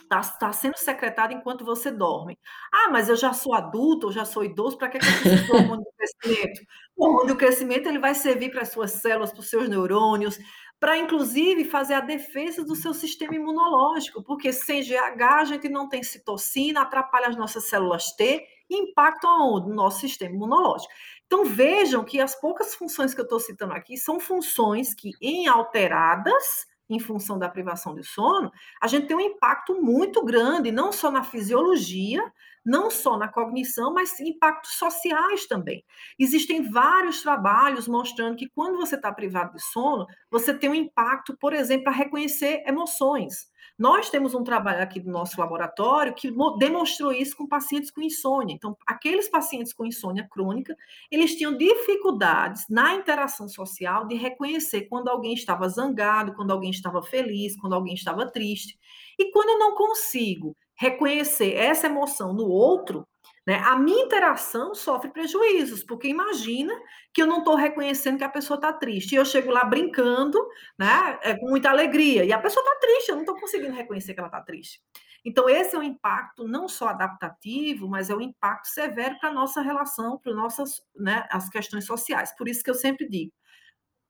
[0.03, 2.38] está tá sendo secretado enquanto você dorme.
[2.72, 5.46] Ah, mas eu já sou adulto, eu já sou idoso, para que, que eu preciso
[5.46, 6.61] do hormônio do crescimento?
[6.96, 10.38] O hormônio do crescimento ele vai servir para as suas células, para os seus neurônios,
[10.79, 15.88] para inclusive fazer a defesa do seu sistema imunológico, porque sem GH a gente não
[15.88, 19.69] tem citocina, atrapalha as nossas células T impactam aonde?
[19.69, 20.93] No nosso sistema imunológico.
[21.27, 25.49] Então vejam que as poucas funções que eu estou citando aqui são funções que, em
[25.49, 28.51] alteradas, em função da privação de sono,
[28.81, 32.23] a gente tem um impacto muito grande, não só na fisiologia,
[32.65, 35.85] não só na cognição, mas impactos sociais também.
[36.19, 41.37] Existem vários trabalhos mostrando que quando você está privado de sono, você tem um impacto,
[41.39, 43.49] por exemplo, para reconhecer emoções.
[43.79, 48.55] Nós temos um trabalho aqui do nosso laboratório que demonstrou isso com pacientes com insônia.
[48.55, 50.75] Então, aqueles pacientes com insônia crônica,
[51.11, 57.03] eles tinham dificuldades na interação social de reconhecer quando alguém estava zangado, quando alguém estava
[57.03, 58.79] feliz, quando alguém estava triste.
[59.19, 63.07] E quando eu não consigo reconhecer essa emoção no outro,
[63.47, 66.75] né, a minha interação sofre prejuízos, porque imagina
[67.15, 69.13] que eu não estou reconhecendo que a pessoa está triste.
[69.13, 70.39] E eu chego lá brincando,
[70.79, 74.15] né, é, com muita alegria, e a pessoa está triste, eu não estou conseguindo reconhecer
[74.15, 74.81] que ela está triste.
[75.25, 79.33] Então, esse é um impacto não só adaptativo, mas é um impacto severo para a
[79.33, 82.35] nossa relação, para nossas, né, as questões sociais.
[82.37, 83.33] Por isso que eu sempre digo,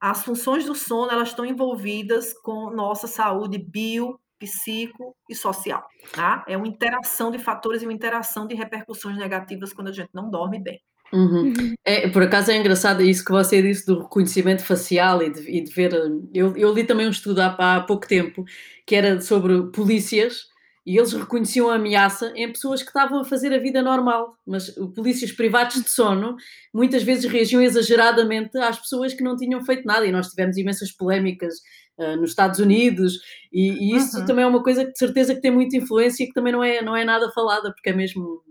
[0.00, 5.86] as funções do sono elas estão envolvidas com nossa saúde bio, psico e social.
[6.12, 6.44] Tá?
[6.48, 10.30] É uma interação de fatores e uma interação de repercussões negativas quando a gente não
[10.30, 10.80] dorme bem.
[11.12, 11.44] Uhum.
[11.44, 11.74] uhum.
[11.84, 15.60] É, por acaso é engraçado isso que você disse do reconhecimento facial e de, e
[15.60, 15.92] de ver.
[16.34, 18.44] Eu, eu, li também um estudo há, há pouco tempo
[18.84, 20.48] que era sobre polícias
[20.86, 24.70] e eles reconheciam a ameaça em pessoas que estavam a fazer a vida normal, mas
[24.94, 26.36] polícias privados de sono
[26.72, 30.92] muitas vezes reagiam exageradamente às pessoas que não tinham feito nada e nós tivemos imensas
[30.92, 31.54] polémicas
[31.98, 33.18] uh, nos Estados Unidos
[33.52, 34.26] e, e isso uhum.
[34.26, 36.62] também é uma coisa que de certeza que tem muita influência e que também não
[36.62, 38.44] é, não é nada falada, porque é mesmo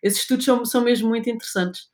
[0.00, 1.88] esses estudos são, são mesmo muito interessantes.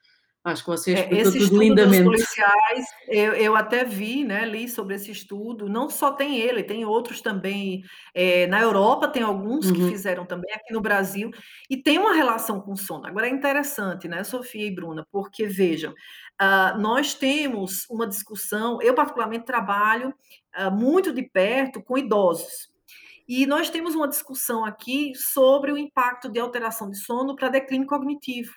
[0.47, 2.05] Acho que você explicou é, esse tudo lindamente.
[2.05, 5.69] policiais, eu, eu, até vi, né, li sobre esse estudo.
[5.69, 7.83] Não só tem ele, tem outros também.
[8.15, 9.75] É, na Europa tem alguns uhum.
[9.75, 11.33] que fizeram também, aqui no Brasil,
[11.69, 13.09] e tem uma relação com sono.
[13.09, 18.81] Agora é interessante, né, Sofia e Bruna, porque vejam, uh, nós temos uma discussão.
[18.81, 20.15] Eu particularmente trabalho
[20.57, 22.71] uh, muito de perto com idosos.
[23.27, 27.89] E nós temos uma discussão aqui sobre o impacto de alteração de sono para declínio
[27.89, 28.53] cognitivo.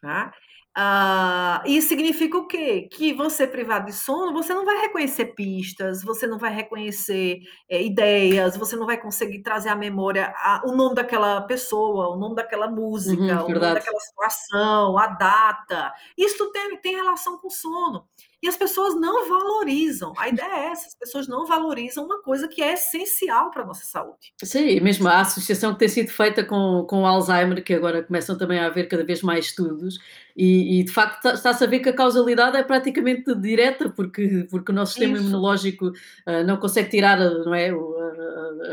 [0.00, 0.32] Tá?
[0.74, 2.88] Ah, isso significa o quê?
[2.90, 7.82] Que você privado de sono, você não vai reconhecer pistas, você não vai reconhecer é,
[7.82, 12.36] ideias, você não vai conseguir trazer à memória a, o nome daquela pessoa, o nome
[12.36, 15.92] daquela música, uhum, o nome daquela situação, a data.
[16.16, 18.08] Isso tem, tem relação com sono.
[18.42, 20.12] E as pessoas não valorizam.
[20.18, 23.66] A ideia é essa: as pessoas não valorizam uma coisa que é essencial para a
[23.66, 24.32] nossa saúde.
[24.42, 28.36] Sim, mesmo a associação que tem sido feita com, com o Alzheimer, que agora começam
[28.36, 29.98] também a haver cada vez mais estudos,
[30.36, 34.72] e, e de facto está-se a ver que a causalidade é praticamente direta, porque, porque
[34.72, 35.24] o nosso sistema Isso.
[35.24, 37.70] imunológico uh, não consegue tirar não é,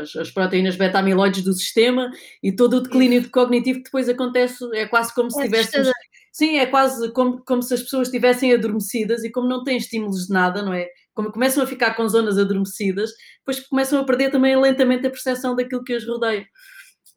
[0.00, 2.10] as, as proteínas beta-amiloides do sistema
[2.42, 3.30] e todo o declínio Isso.
[3.30, 5.88] cognitivo que depois acontece é quase como se é tivéssemos
[6.32, 10.26] Sim, é quase como, como se as pessoas estivessem adormecidas e como não têm estímulos
[10.26, 10.88] de nada, não é?
[11.12, 15.56] Como começam a ficar com zonas adormecidas, depois começam a perder também lentamente a percepção
[15.56, 16.46] daquilo que as rodeia.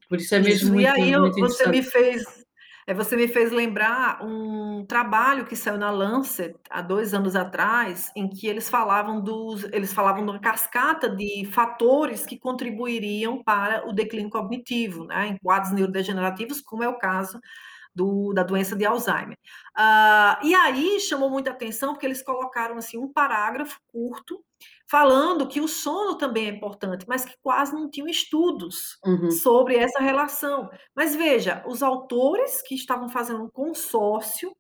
[0.10, 2.44] Por isso é mesmo isso, muito, E aí muito você me fez
[2.86, 8.12] é, você me fez lembrar um trabalho que saiu na Lancet há dois anos atrás,
[8.14, 13.88] em que eles falavam dos, eles falavam de uma cascata de fatores que contribuiriam para
[13.88, 17.40] o declínio cognitivo, né, em quadros neurodegenerativos, como é o caso
[17.96, 19.38] do, da doença de Alzheimer.
[19.78, 24.44] Uh, e aí chamou muita atenção porque eles colocaram assim um parágrafo curto
[24.90, 29.32] falando que o sono também é importante, mas que quase não tinham estudos uhum.
[29.32, 30.70] sobre essa relação.
[30.96, 34.56] Mas veja, os autores que estavam fazendo um consórcio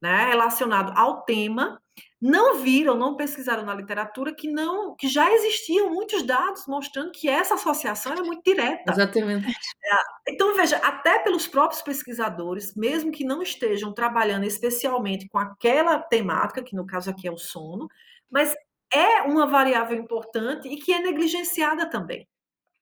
[0.00, 1.80] né, relacionado ao tema
[2.26, 7.28] não viram, não pesquisaram na literatura que não, que já existiam muitos dados mostrando que
[7.28, 8.90] essa associação é muito direta.
[8.90, 9.46] Exatamente.
[9.46, 15.98] É, então veja, até pelos próprios pesquisadores, mesmo que não estejam trabalhando especialmente com aquela
[15.98, 17.88] temática, que no caso aqui é o sono,
[18.30, 18.54] mas
[18.90, 22.26] é uma variável importante e que é negligenciada também.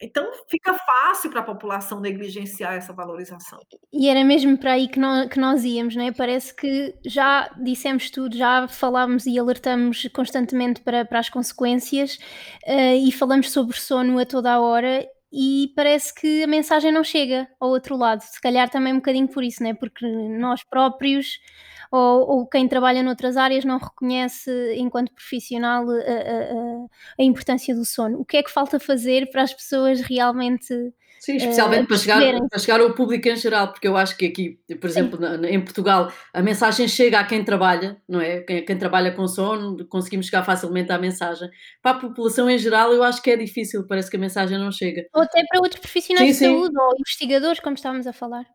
[0.02, 3.58] Então fica fácil para a população negligenciar essa valorização.
[3.92, 6.12] E era mesmo para aí que nós, que nós íamos, não é?
[6.12, 12.16] Parece que já dissemos tudo, já falámos e alertamos constantemente para, para as consequências
[12.66, 17.02] uh, e falamos sobre sono a toda a hora e parece que a mensagem não
[17.02, 18.20] chega ao outro lado.
[18.20, 19.74] Se calhar também um bocadinho por isso, não é?
[19.74, 21.38] Porque nós próprios
[21.92, 26.86] ou, ou quem trabalha noutras áreas não reconhece, enquanto profissional, a, a,
[27.20, 28.18] a, importância do sono.
[28.18, 30.74] O que é que falta fazer para as pessoas realmente.
[31.20, 34.26] Sim, especialmente uh, para, chegar, para chegar ao público em geral, porque eu acho que
[34.26, 38.40] aqui, por exemplo, na, em Portugal, a mensagem chega a quem trabalha, não é?
[38.40, 41.48] Quem, quem, trabalha com sono, conseguimos chegar facilmente à mensagem.
[41.80, 44.72] Para a população em geral, eu acho que é difícil, parece que a mensagem não
[44.72, 45.06] chega.
[45.14, 46.80] Ou até para outros profissionais sim, de saúde, sim.
[46.80, 48.46] ou investigadores, como estávamos a falar.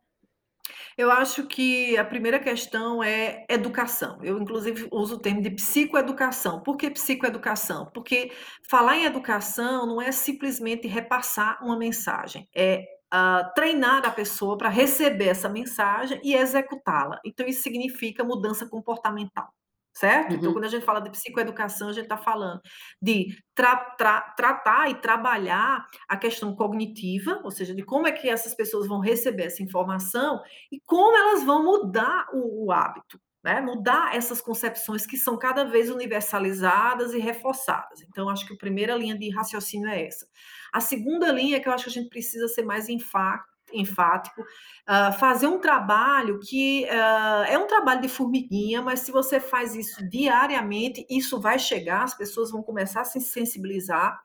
[0.97, 4.17] Eu acho que a primeira questão é educação.
[4.23, 6.61] Eu, inclusive, uso o termo de psicoeducação.
[6.63, 7.85] Por que psicoeducação?
[7.93, 8.31] Porque
[8.67, 12.83] falar em educação não é simplesmente repassar uma mensagem, é
[13.13, 17.19] uh, treinar a pessoa para receber essa mensagem e executá-la.
[17.23, 19.53] Então, isso significa mudança comportamental
[19.97, 20.27] certo?
[20.27, 20.39] Então, uhum.
[20.39, 22.61] Então, quando a gente fala de psicoeducação, a gente está falando
[23.01, 28.29] de tra tra tratar e trabalhar a questão cognitiva, ou seja, de como é que
[28.29, 30.39] essas pessoas vão receber essa informação
[30.71, 33.19] e como elas vão mudar o, o hábito.
[33.43, 33.61] Né?
[33.61, 38.01] Mudar essas concepções que são cada vez universalizadas e reforçadas.
[38.01, 40.27] Então, acho que a primeira linha de raciocínio é essa.
[40.73, 44.41] A segunda linha é que eu acho que a gente precisa ser mais enfático enfático,
[44.41, 49.75] uh, fazer um trabalho que uh, é um trabalho de formiguinha, mas se você faz
[49.75, 54.21] isso diariamente, isso vai chegar, as pessoas vão começar a se sensibilizar.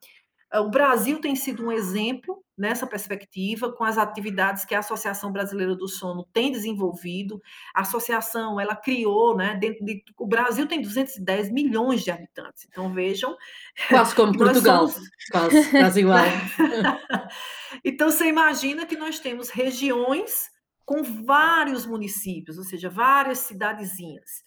[0.54, 5.32] Uh, o Brasil tem sido um exemplo nessa perspectiva, com as atividades que a Associação
[5.32, 7.40] Brasileira do Sono tem desenvolvido.
[7.74, 12.66] A associação, ela criou, né, dentro de, o Brasil tem 210 milhões de habitantes.
[12.68, 13.36] Então vejam,
[13.88, 15.08] quase como Portugal, somos...
[15.30, 16.24] quase, quase igual.
[17.84, 20.50] então você imagina que nós temos regiões
[20.84, 24.42] com vários municípios, ou seja, várias cidadezinhas.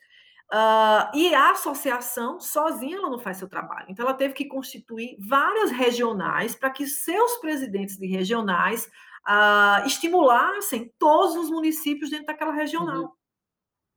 [0.53, 3.87] Uh, e a associação, sozinha, ela não faz seu trabalho.
[3.89, 8.85] Então, ela teve que constituir várias regionais para que seus presidentes de regionais
[9.27, 13.03] uh, estimulassem todos os municípios dentro daquela regional.
[13.03, 13.11] Uhum.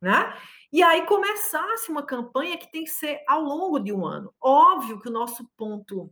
[0.00, 0.34] Né?
[0.72, 4.32] E aí começasse uma campanha que tem que ser ao longo de um ano.
[4.40, 6.11] Óbvio que o nosso ponto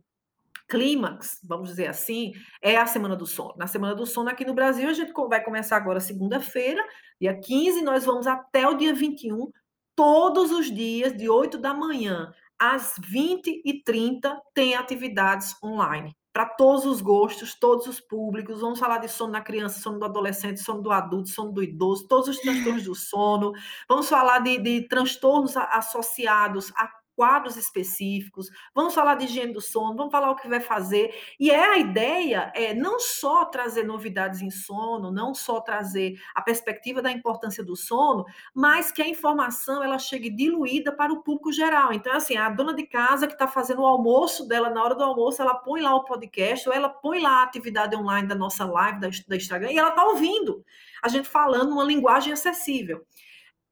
[0.67, 3.55] clímax, vamos dizer assim, é a Semana do Sono.
[3.57, 6.85] Na Semana do Sono aqui no Brasil, a gente vai começar agora segunda-feira,
[7.19, 9.49] dia 15, nós vamos até o dia 21
[9.97, 16.15] todos os dias, de 8 da manhã às 20 e 30, tem atividades online.
[16.31, 18.61] Para todos os gostos, todos os públicos.
[18.61, 22.07] Vamos falar de sono na criança, sono do adolescente, sono do adulto, sono do idoso,
[22.07, 23.53] todos os transtornos do sono.
[23.89, 29.95] Vamos falar de, de transtornos associados a quadros específicos, vamos falar de higiene do sono,
[29.95, 31.11] vamos falar o que vai fazer.
[31.39, 36.43] E é a ideia é não só trazer novidades em sono, não só trazer a
[36.43, 41.51] perspectiva da importância do sono, mas que a informação ela chegue diluída para o público
[41.51, 41.91] geral.
[41.91, 45.03] Então, assim, a dona de casa que está fazendo o almoço dela, na hora do
[45.03, 48.63] almoço, ela põe lá o podcast, ou ela põe lá a atividade online da nossa
[48.63, 50.63] live, da, da Instagram, e ela está ouvindo
[51.01, 53.03] a gente falando uma linguagem acessível.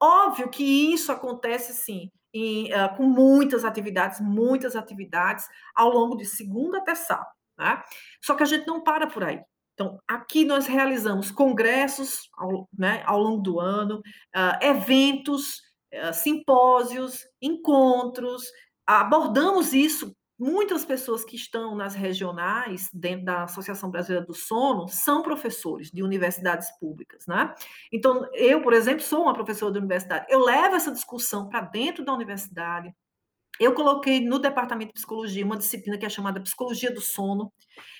[0.01, 6.25] Óbvio que isso acontece sim em, uh, com muitas atividades, muitas atividades ao longo de
[6.25, 7.31] segunda até sábado.
[7.57, 7.81] Né?
[8.21, 9.39] Só que a gente não para por aí.
[9.73, 15.61] Então, aqui nós realizamos congressos ao, né, ao longo do ano, uh, eventos,
[15.93, 18.43] uh, simpósios, encontros,
[18.85, 25.21] abordamos isso Muitas pessoas que estão nas regionais, dentro da Associação Brasileira do Sono, são
[25.21, 27.53] professores de universidades públicas, né?
[27.91, 30.25] Então, eu, por exemplo, sou uma professora da universidade.
[30.29, 32.93] Eu levo essa discussão para dentro da universidade,
[33.59, 37.51] eu coloquei no departamento de psicologia uma disciplina que é chamada Psicologia do Sono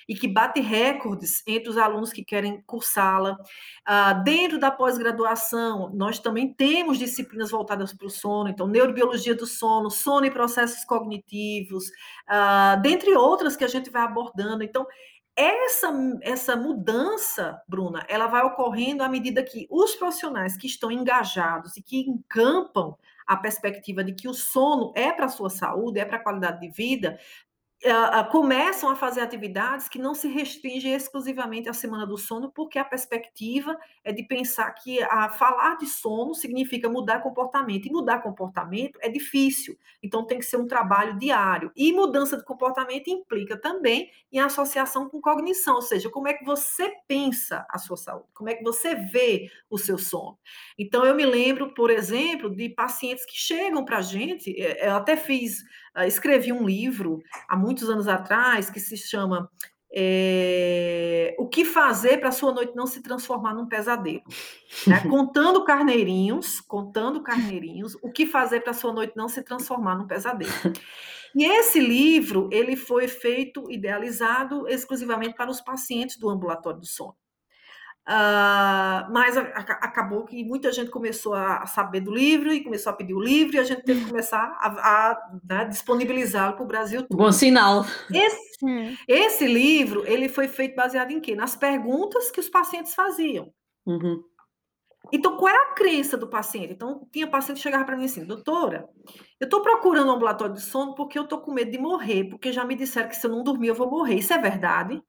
[0.08, 3.32] e que bate recordes entre os alunos que querem cursá-la.
[3.32, 9.46] Uh, dentro da pós-graduação, nós também temos disciplinas voltadas para o sono, então, neurobiologia do
[9.46, 14.62] sono, sono e processos cognitivos, uh, dentre outras que a gente vai abordando.
[14.62, 14.86] Então,
[15.34, 15.92] essa,
[16.22, 21.82] essa mudança, Bruna, ela vai ocorrendo à medida que os profissionais que estão engajados e
[21.82, 26.18] que encampam a perspectiva de que o sono é para a sua saúde, é para
[26.18, 27.18] a qualidade de vida,
[28.30, 32.84] começam a fazer atividades que não se restringem exclusivamente à semana do sono, porque a
[32.84, 38.98] perspectiva é de pensar que a falar de sono significa mudar comportamento, e mudar comportamento
[39.02, 41.70] é difícil, então tem que ser um trabalho diário.
[41.76, 46.44] E mudança de comportamento implica também em associação com cognição, ou seja, como é que
[46.44, 50.38] você pensa a sua saúde, como é que você vê o seu sono.
[50.78, 55.16] Então, eu me lembro, por exemplo, de pacientes que chegam para a gente, eu até
[55.16, 55.62] fiz
[56.04, 59.48] escrevi um livro há muitos anos atrás que se chama
[59.90, 64.22] é, O que fazer para a sua noite não se transformar num pesadelo.
[64.86, 65.00] Né?
[65.08, 70.06] contando carneirinhos, contando carneirinhos, o que fazer para a sua noite não se transformar num
[70.06, 70.52] pesadelo.
[71.34, 77.14] E esse livro, ele foi feito, idealizado exclusivamente para os pacientes do ambulatório do sono.
[78.08, 82.90] Uh, mas a, a, acabou que muita gente começou a saber do livro e começou
[82.90, 86.62] a pedir o livro e a gente teve que começar a, a né, disponibilizá-lo para
[86.62, 87.18] o Brasil todo.
[87.18, 87.84] Bom sinal.
[88.14, 91.34] Esse, esse, livro ele foi feito baseado em quê?
[91.34, 93.52] Nas perguntas que os pacientes faziam.
[93.84, 94.22] Uhum.
[95.12, 96.72] Então, qual é a crença do paciente?
[96.72, 98.88] Então, tinha paciente que chegava para mim assim, doutora,
[99.40, 102.52] eu estou procurando um ambulatório de sono porque eu estou com medo de morrer, porque
[102.52, 104.14] já me disseram que se eu não dormir eu vou morrer.
[104.14, 105.02] Isso é verdade?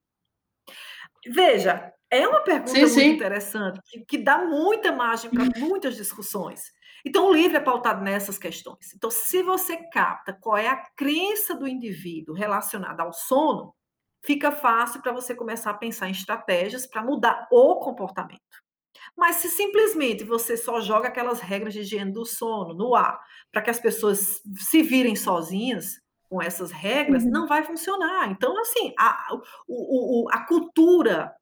[1.27, 3.09] Veja, é uma pergunta sim, muito sim.
[3.11, 6.61] interessante, que, que, dá muita margem para muitas discussões.
[7.05, 8.93] Então, o livro é pautado nessas questões.
[8.95, 13.73] Então, se você capta qual é a crença do indivíduo relacionada ao sono,
[14.25, 18.41] fica fácil para você começar a pensar em estratégias para mudar o comportamento.
[19.15, 23.19] Mas se simplesmente você só joga aquelas regras de higiene do sono no ar,
[23.51, 27.31] para que as pessoas se virem sozinhas com essas regras, uhum.
[27.31, 28.29] não vai funcionar.
[28.29, 29.27] Então, assim, a,
[29.67, 31.33] o, o, a cultura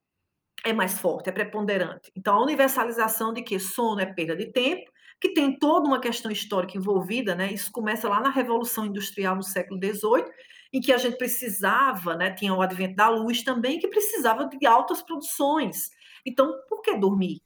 [0.66, 2.10] é mais forte, é preponderante.
[2.16, 6.30] Então, a universalização de que sono é perda de tempo, que tem toda uma questão
[6.30, 7.52] histórica envolvida, né?
[7.52, 10.24] Isso começa lá na Revolução Industrial no século XVIII,
[10.72, 12.32] em que a gente precisava, né?
[12.32, 15.90] Tinha o advento da luz também, que precisava de altas produções.
[16.26, 17.40] Então, por que dormir?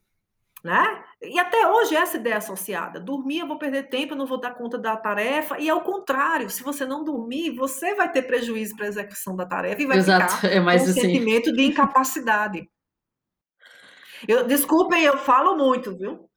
[0.62, 1.02] Né?
[1.22, 3.00] E até hoje essa ideia associada.
[3.00, 5.58] Dormir, eu vou perder tempo, eu não vou dar conta da tarefa.
[5.58, 9.46] E ao contrário, se você não dormir, você vai ter prejuízo para a execução da
[9.46, 11.00] tarefa e vai Exato, ficar é mais com um assim.
[11.00, 12.68] sentimento de incapacidade.
[14.28, 16.28] Eu, desculpem, eu falo muito, viu?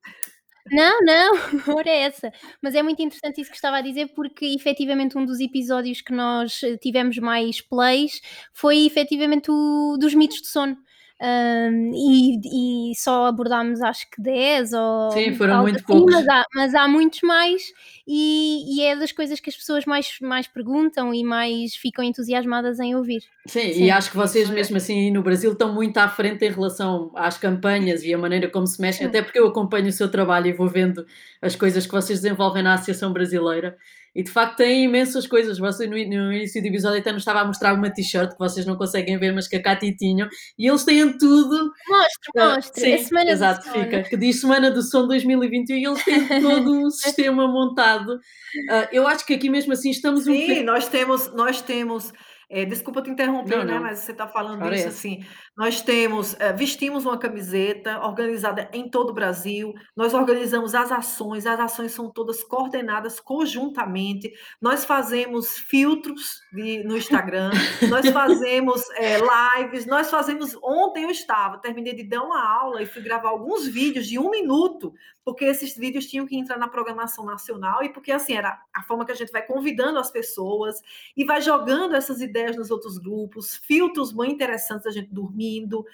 [0.72, 1.34] Não, não,
[1.76, 2.32] ora é essa.
[2.62, 6.14] Mas é muito interessante isso que estava a dizer, porque efetivamente um dos episódios que
[6.14, 8.22] nós tivemos mais plays
[8.54, 10.78] foi efetivamente o dos mitos de sono.
[11.22, 16.14] Um, e, e, só abordámos acho que 10 ou Sim, foram muito assim, poucos.
[16.14, 17.62] Mas há, mas há, muitos mais
[18.06, 22.80] e, e, é das coisas que as pessoas mais, mais perguntam e mais ficam entusiasmadas
[22.80, 23.24] em ouvir.
[23.48, 23.84] Sim, Sim.
[23.84, 27.38] e acho que vocês mesmo assim no Brasil estão muito à frente em relação às
[27.38, 29.10] campanhas e a maneira como se mexem, Sim.
[29.10, 31.06] até porque eu acompanho o seu trabalho e vou vendo
[31.42, 33.78] as coisas que vocês desenvolvem na Associação Brasileira
[34.16, 35.58] e de facto tem imensas coisas.
[35.58, 38.66] Você no, no início do episódio até nos estava a mostrar uma t-shirt que vocês
[38.66, 41.72] não conseguem ver, mas que a Cati tinham, e eles têm tudo.
[41.88, 42.84] Mostra, uh, mostra.
[42.84, 44.04] Sim, é semana exato, fica.
[44.04, 48.14] Que diz Semana do Som 2021 e eles têm todo o sistema montado.
[48.14, 50.64] Uh, eu acho que aqui mesmo assim estamos Sim, um...
[50.64, 52.12] nós temos, nós temos
[52.56, 53.80] é, desculpa te interromper, não, né?
[53.80, 54.84] Mas você está falando Parece.
[54.84, 55.26] disso assim.
[55.56, 59.72] Nós temos, é, vestimos uma camiseta organizada em todo o Brasil.
[59.96, 61.46] Nós organizamos as ações.
[61.46, 64.34] As ações são todas coordenadas conjuntamente.
[64.60, 67.52] Nós fazemos filtros de, no Instagram.
[67.88, 69.86] nós fazemos é, lives.
[69.86, 70.58] Nós fazemos.
[70.64, 74.32] Ontem eu estava, terminei de dar uma aula e fui gravar alguns vídeos de um
[74.32, 74.92] minuto
[75.24, 79.06] porque esses vídeos tinham que entrar na programação nacional e porque assim era a forma
[79.06, 80.82] que a gente vai convidando as pessoas
[81.16, 85.14] e vai jogando essas ideias nos outros grupos, filtros muito interessantes da gente
[85.44, 85.86] dormindo,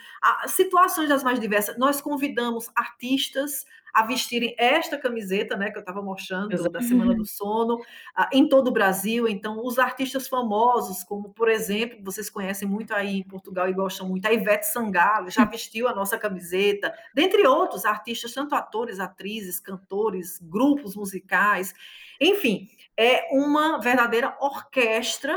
[0.48, 1.78] situações das mais diversas.
[1.78, 6.70] Nós convidamos artistas a vestirem esta camiseta, né, que eu estava mostrando Exato.
[6.70, 9.28] da Semana do Sono, uh, em todo o Brasil.
[9.28, 14.08] Então, os artistas famosos, como por exemplo, vocês conhecem muito aí em Portugal e gostam
[14.08, 19.60] muito, a Ivete Sangalo já vestiu a nossa camiseta, dentre outros artistas, tanto atores, atrizes,
[19.60, 21.74] cantores, grupos musicais,
[22.22, 25.36] enfim, é uma verdadeira orquestra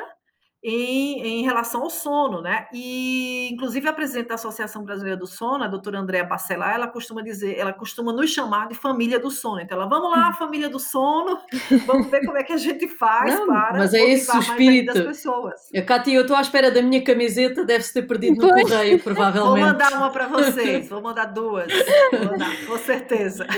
[0.65, 2.67] em, em, relação ao sono, né?
[2.73, 7.21] E, inclusive, a presidente da Associação Brasileira do Sono, a doutora Andréa Bacelar, ela costuma
[7.21, 9.61] dizer, ela costuma nos chamar de família do sono.
[9.61, 11.37] Então, ela, vamos lá, família do sono,
[11.85, 14.95] vamos ver como é que a gente faz Não, para mas é esse o espírito.
[14.95, 15.69] das pessoas.
[15.73, 18.63] Eu, Cátia, eu estou à espera da minha camiseta, deve-se ter perdido no pois.
[18.63, 19.65] correio, provavelmente.
[19.65, 21.67] Vou mandar uma para vocês, vou mandar duas,
[22.13, 23.49] vou mandar, com certeza.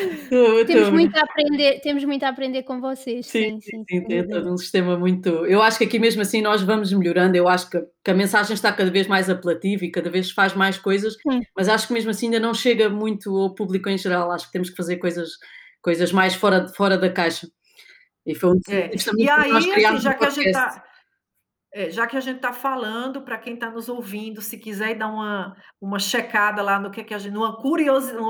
[0.67, 3.27] temos, muito a aprender, temos muito a aprender com vocês.
[3.27, 5.29] Sim, sim, sim, sim, sim tem todo um sistema muito...
[5.45, 7.37] Eu acho que aqui mesmo assim nós vamos melhorando.
[7.37, 10.55] Eu acho que, que, a mensagem está cada vez mais apelativa e cada vez faz
[10.55, 11.43] mais coisas, Sim.
[11.57, 14.31] mas acho que mesmo assim ainda não chega muito ao público em geral.
[14.31, 15.31] Acho que temos que fazer coisas,
[15.83, 17.49] coisas mais fora, fora da caixa.
[18.27, 18.91] E foi um é.
[19.17, 20.85] E aí, assim, já que a gente está.
[21.77, 25.09] É, já que a gente está falando, para quem está nos ouvindo, se quiser dar
[25.09, 27.37] uma, uma checada lá no que, que a gente.
[27.37, 28.25] Uma curiosidade,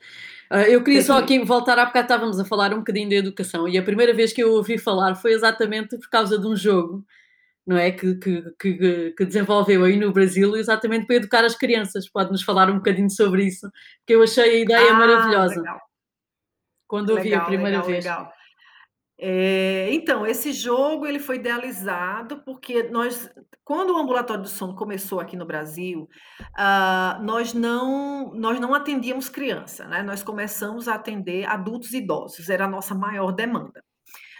[0.52, 3.66] Uh, eu queria só aqui voltar há bocado, estávamos a falar um bocadinho de educação
[3.66, 7.04] e a primeira vez que eu ouvi falar foi exatamente por causa de um jogo,
[7.66, 7.90] não é?
[7.90, 12.08] Que, que, que, que desenvolveu aí no Brasil exatamente para educar as crianças.
[12.08, 13.68] Pode-nos falar um bocadinho sobre isso,
[14.06, 15.56] que eu achei a ideia ah, maravilhosa.
[15.56, 15.80] Legal.
[16.86, 18.04] Quando ouvi a primeira legal, vez.
[18.04, 18.32] Legal.
[19.18, 23.30] É, então, esse jogo ele foi idealizado porque nós,
[23.64, 26.08] quando o ambulatório do sono começou aqui no Brasil,
[26.40, 30.02] uh, nós não nós não atendíamos criança, né?
[30.02, 33.82] Nós começamos a atender adultos e idosos, era a nossa maior demanda.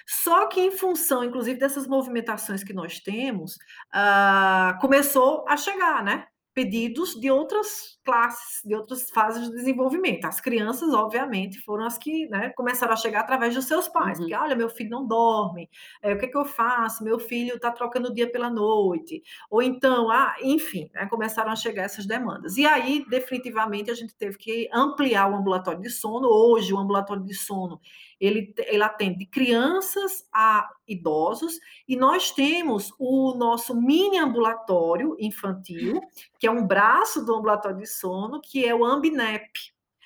[0.07, 3.55] Só que em função, inclusive, dessas movimentações que nós temos,
[3.95, 6.27] uh, começou a chegar, né?
[6.57, 10.25] Pedidos de outras classes, de outras fases de desenvolvimento.
[10.25, 14.25] As crianças, obviamente, foram as que né, começaram a chegar através dos seus pais, uhum.
[14.25, 15.69] porque, olha, meu filho não dorme,
[16.01, 17.05] é, o que, é que eu faço?
[17.05, 21.57] Meu filho está trocando o dia pela noite, ou então, ah, enfim, né, começaram a
[21.57, 22.57] chegar essas demandas.
[22.57, 26.27] E aí, definitivamente, a gente teve que ampliar o ambulatório de sono.
[26.27, 27.79] Hoje, o ambulatório de sono
[28.21, 36.01] ele, ele atende crianças a idosos, e nós temos o nosso mini ambulatório infantil,
[36.39, 39.51] que é um braço do ambulatório de sono, que é o Ambinep.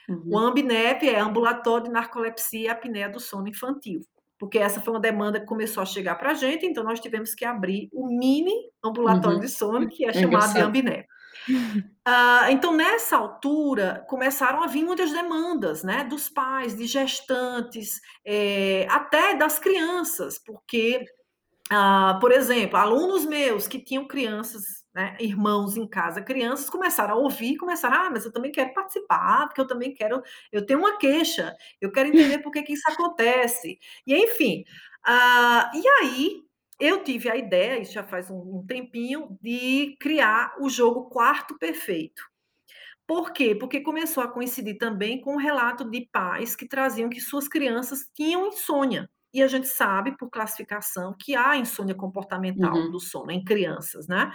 [0.08, 0.22] Uhum.
[0.26, 4.04] O Ambinep é ambulatório de narcolepsia e apneia do sono infantil
[4.40, 7.34] porque essa foi uma demanda que começou a chegar para a gente, então nós tivemos
[7.34, 9.44] que abrir o mini ambulatório uhum.
[9.44, 11.06] de sono, que é, é chamado de Ambinep.
[11.48, 18.86] Uh, então, nessa altura, começaram a vir muitas demandas né, dos pais, de gestantes, é,
[18.90, 21.04] até das crianças, porque,
[21.72, 24.64] uh, por exemplo, alunos meus que tinham crianças,
[24.94, 29.46] né, irmãos em casa, crianças, começaram a ouvir, começaram, ah, mas eu também quero participar,
[29.46, 32.90] porque eu também quero, eu tenho uma queixa, eu quero entender por que, que isso
[32.90, 33.78] acontece.
[34.06, 34.64] E, enfim,
[35.06, 36.49] uh, e aí
[36.80, 42.22] eu tive a ideia, isso já faz um, tempinho, de criar o jogo Quarto Perfeito.
[43.06, 43.54] Por quê?
[43.54, 47.48] Porque começou a coincidir também com o um relato de pais que traziam que suas
[47.48, 49.10] crianças tinham insônia.
[49.32, 52.90] E a gente sabe, por classificação, que há insônia comportamental uhum.
[52.90, 54.32] do sono em crianças, né?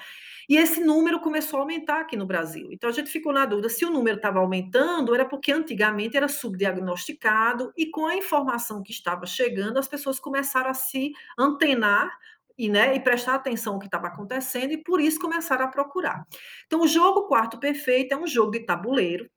[0.48, 2.70] E esse número começou a aumentar aqui no Brasil.
[2.72, 6.30] Então a gente ficou na dúvida se o número estava aumentando, era porque antigamente era
[6.30, 12.18] subdiagnosticado e com a informação que estava chegando, as pessoas começaram a se antenar
[12.58, 16.26] e, né, e prestar atenção ao que estava acontecendo e por isso começaram a procurar.
[16.66, 19.30] Então, o jogo Quarto Perfeito é um jogo de tabuleiro.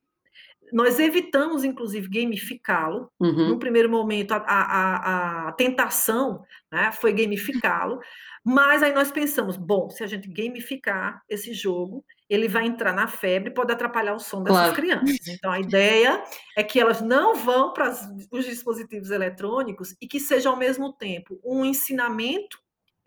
[0.73, 3.11] Nós evitamos, inclusive, gamificá-lo.
[3.19, 3.49] Uhum.
[3.49, 8.01] No primeiro momento, a, a, a tentação né, foi gamificá-lo,
[8.45, 13.07] mas aí nós pensamos: bom, se a gente gamificar esse jogo, ele vai entrar na
[13.07, 14.75] febre e pode atrapalhar o som dessas claro.
[14.75, 15.29] crianças.
[15.29, 16.23] Então, a ideia
[16.57, 17.91] é que elas não vão para
[18.31, 22.59] os dispositivos eletrônicos e que seja, ao mesmo tempo, um ensinamento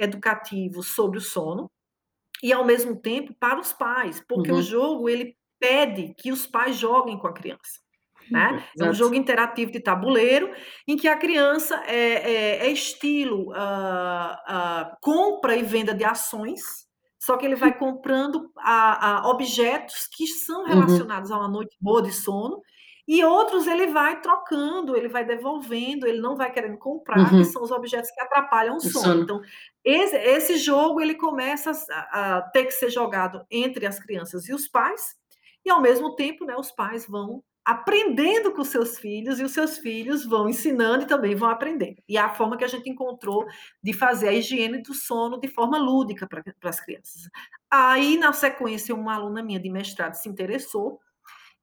[0.03, 1.69] educativo sobre o sono
[2.43, 4.57] e ao mesmo tempo para os pais, porque uhum.
[4.57, 7.79] o jogo ele pede que os pais joguem com a criança.
[8.29, 8.63] Né?
[8.79, 10.53] É um jogo interativo de tabuleiro
[10.87, 16.87] em que a criança é, é, é estilo uh, uh, compra e venda de ações,
[17.19, 20.67] só que ele vai comprando a, a objetos que são uhum.
[20.67, 21.35] relacionados uhum.
[21.35, 22.61] a uma noite boa de sono
[23.11, 27.39] e outros ele vai trocando, ele vai devolvendo, ele não vai querendo comprar, uhum.
[27.39, 29.05] que são os objetos que atrapalham o sono.
[29.05, 29.23] sono.
[29.23, 29.41] Então,
[29.83, 34.53] esse, esse, jogo ele começa a, a, ter que ser jogado entre as crianças e
[34.53, 35.17] os pais,
[35.65, 39.77] e ao mesmo tempo, né, os pais vão aprendendo com seus filhos e os seus
[39.77, 42.01] filhos vão ensinando e também vão aprendendo.
[42.07, 43.45] E é a forma que a gente encontrou
[43.83, 47.29] de fazer a higiene do sono de forma lúdica para as crianças.
[47.69, 50.97] Aí, na sequência, uma aluna minha de mestrado se interessou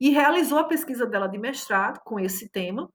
[0.00, 2.88] e realizou a pesquisa dela de mestrado com esse tema.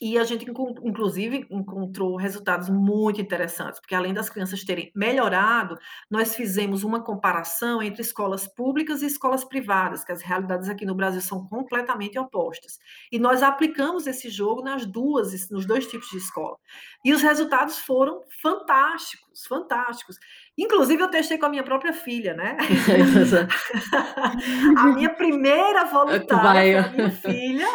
[0.00, 0.44] E a gente,
[0.82, 5.78] inclusive, encontrou resultados muito interessantes, porque além das crianças terem melhorado,
[6.10, 10.94] nós fizemos uma comparação entre escolas públicas e escolas privadas, que as realidades aqui no
[10.94, 12.78] Brasil são completamente opostas.
[13.12, 16.56] E nós aplicamos esse jogo nas duas, nos dois tipos de escola.
[17.04, 20.16] E os resultados foram fantásticos, fantásticos.
[20.58, 22.56] Inclusive, eu testei com a minha própria filha, né?
[24.76, 27.66] a minha primeira voluntária a minha filha,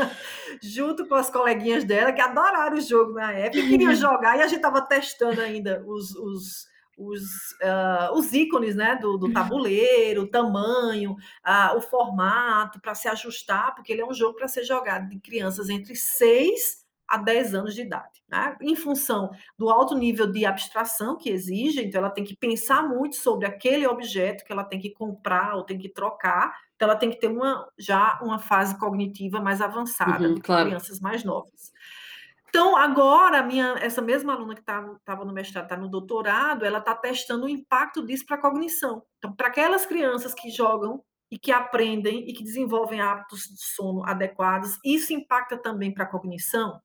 [0.62, 4.42] junto com as coleguinhas dela, que adoraram o jogo na época, e queriam jogar, e
[4.42, 7.22] a gente estava testando ainda os, os os,
[7.62, 13.74] uh, os ícones né, do, do tabuleiro, o tamanho, uh, o formato, para se ajustar,
[13.74, 17.74] porque ele é um jogo para ser jogado de crianças entre 6 a 10 anos
[17.74, 18.22] de idade.
[18.28, 18.56] Né?
[18.60, 23.16] Em função do alto nível de abstração que exige, então ela tem que pensar muito
[23.16, 27.10] sobre aquele objeto que ela tem que comprar ou tem que trocar, então ela tem
[27.10, 30.66] que ter uma, já uma fase cognitiva mais avançada, uhum, claro.
[30.66, 31.72] crianças mais novas.
[32.48, 36.78] Então, agora, minha, essa mesma aluna que estava tá, no mestrado, está no doutorado, ela
[36.78, 39.02] está testando o impacto disso para a cognição.
[39.18, 44.02] Então, para aquelas crianças que jogam e que aprendem e que desenvolvem hábitos de sono
[44.06, 46.80] adequados, isso impacta também para a cognição.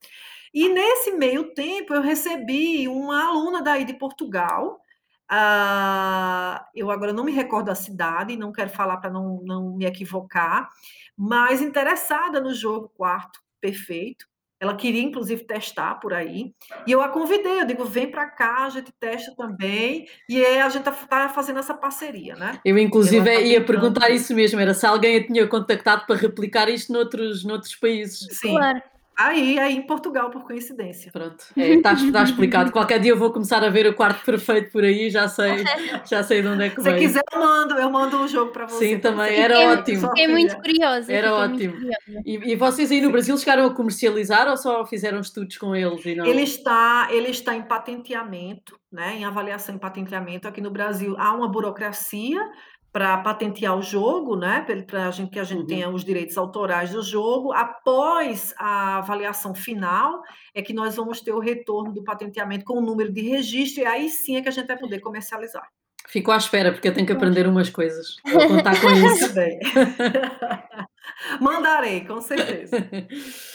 [0.54, 4.81] E nesse meio tempo, eu recebi uma aluna daí de Portugal.
[5.32, 9.86] Uh, eu agora não me recordo da cidade, não quero falar para não, não me
[9.86, 10.70] equivocar,
[11.16, 14.26] mas interessada no jogo Quarto Perfeito.
[14.60, 16.54] Ela queria, inclusive, testar por aí.
[16.86, 20.08] E eu a convidei, eu digo, vem para cá, a gente testa também.
[20.30, 22.60] E aí a gente está tá fazendo essa parceria, né?
[22.64, 26.70] Eu, inclusive, tá ia perguntar isso mesmo, era se alguém a tinha contactado para replicar
[26.70, 28.28] isto noutros, noutros países.
[28.38, 28.52] Sim.
[28.52, 28.82] Claro.
[29.18, 31.12] Aí, aí em Portugal, por coincidência.
[31.12, 32.72] Pronto, é, está, está, explicado.
[32.72, 35.64] Qualquer dia eu vou começar a ver o quarto perfeito por aí, já sei,
[36.10, 36.94] já sei de onde é que vem.
[36.94, 38.88] Se quiser, eu mando, eu mando um jogo para você.
[38.88, 40.10] Sim, também, era é, ótimo.
[40.18, 41.12] É muito curiosa.
[41.12, 41.76] Era ótimo.
[42.26, 46.06] E, e, vocês aí no Brasil chegaram a comercializar ou só fizeram estudos com eles?
[46.06, 46.26] E não...
[46.26, 50.48] Ele, está, ele está em patenteamento, né, em avaliação em patenteamento.
[50.48, 52.42] Aqui no Brasil há uma burocracia
[52.92, 54.66] para patentear o jogo, né?
[54.86, 55.68] Para a gente que a gente uhum.
[55.68, 57.54] tenha os direitos autorais do jogo.
[57.54, 60.22] Após a avaliação final,
[60.54, 63.86] é que nós vamos ter o retorno do patenteamento com o número de registro, e
[63.86, 65.68] aí sim é que a gente vai poder comercializar.
[66.08, 68.18] Fico à espera, porque eu tenho que aprender umas coisas.
[68.26, 69.34] Vou contar com isso.
[69.34, 69.60] Bem.
[71.40, 72.78] Mandarei, com certeza.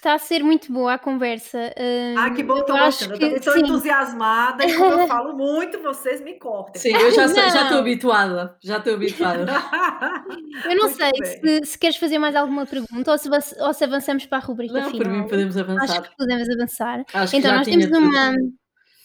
[0.00, 1.74] Está a ser muito boa a conversa.
[2.16, 3.18] ah, que bom, estou gostando.
[3.18, 6.80] Que, eu estou entusiasmada e como eu falo muito, vocês me cortem.
[6.80, 8.56] Sim, eu já estou habituada.
[8.62, 9.44] Já estou habituada.
[10.64, 13.28] eu não muito sei se, se, queres fazer mais alguma pergunta ou se,
[13.60, 15.04] ou se avançamos para a rubrica não, final.
[15.04, 15.84] Por mim podemos avançar.
[15.84, 17.04] Acho que podemos avançar.
[17.12, 18.34] Acho então, nós temos uma.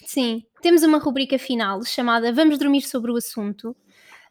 [0.05, 3.75] Sim, temos uma rubrica final chamada Vamos Dormir sobre o Assunto.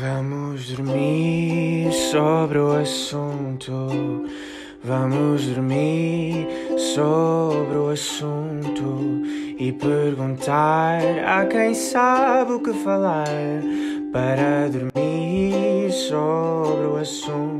[0.01, 4.25] Vamos dormir sobre o assunto.
[4.85, 6.47] Vamos dormir
[6.95, 9.23] sobre o assunto
[9.59, 13.25] e perguntar a quem sabe o que falar
[14.13, 17.55] para dormir sobre o assunto.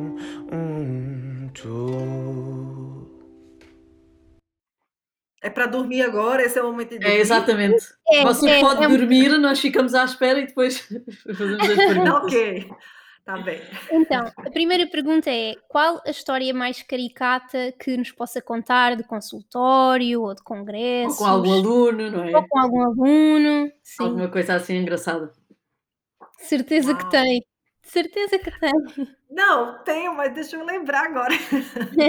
[5.43, 7.17] É para dormir agora, esse é o momento de dormir.
[7.17, 7.87] É, exatamente.
[8.09, 10.79] É, Você é, pode é dormir, nós ficamos à espera e depois
[11.27, 12.23] fazemos as perguntas.
[12.25, 12.71] ok.
[13.27, 13.59] Está bem.
[13.91, 19.03] Então, a primeira pergunta é: qual a história mais caricata que nos possa contar de
[19.03, 21.13] consultório ou de congresso?
[21.13, 22.37] Ou com algum aluno, não é?
[22.37, 23.73] Ou com algum aluno.
[23.83, 24.05] Sim.
[24.05, 25.33] Alguma coisa assim engraçada.
[26.39, 26.99] Certeza Uau.
[26.99, 27.43] que tem.
[27.83, 28.73] Certeza que tem.
[29.31, 31.35] Não, tenho, mas deixa eu lembrar agora.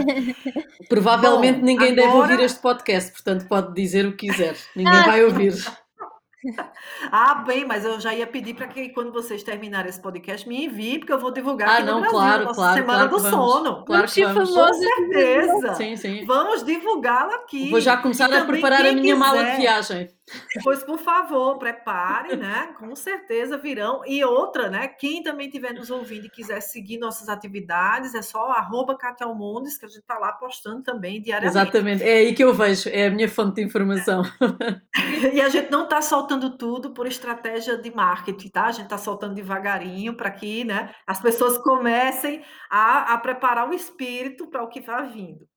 [0.90, 2.08] Provavelmente Bom, ninguém agora...
[2.08, 4.58] deve ouvir este podcast, portanto pode dizer o que quiser.
[4.76, 5.54] Ninguém vai ouvir.
[7.12, 10.66] Ah, bem, mas eu já ia pedir para que quando vocês terminarem esse podcast me
[10.66, 13.10] enviem, porque eu vou divulgar ah, aqui não, no Brasil, claro, nossa claro, Semana claro
[13.10, 13.86] do Sono.
[13.86, 14.50] Claro que vamos.
[14.52, 15.76] Com certeza.
[15.76, 16.26] Sim, sim.
[16.26, 17.70] Vamos divulgá-lo aqui.
[17.70, 20.10] Vou já começar a preparar a minha quiser, mala de viagem.
[20.64, 22.74] Pois, por favor, prepare, né?
[22.80, 24.02] Com certeza virão.
[24.06, 24.88] E outra, né?
[24.88, 29.88] Quem também estiver nos ouvindo e quiser seguir nossas atividades, é só arroba que a
[29.88, 31.58] gente está lá postando também diariamente.
[31.58, 34.24] Exatamente, é aí que eu vejo, é a minha fonte de informação.
[35.34, 38.66] e a gente não está soltando tudo por estratégia de marketing, tá?
[38.66, 43.74] A gente está soltando devagarinho para que né, as pessoas comecem a, a preparar o
[43.74, 45.48] espírito para o que vai vindo.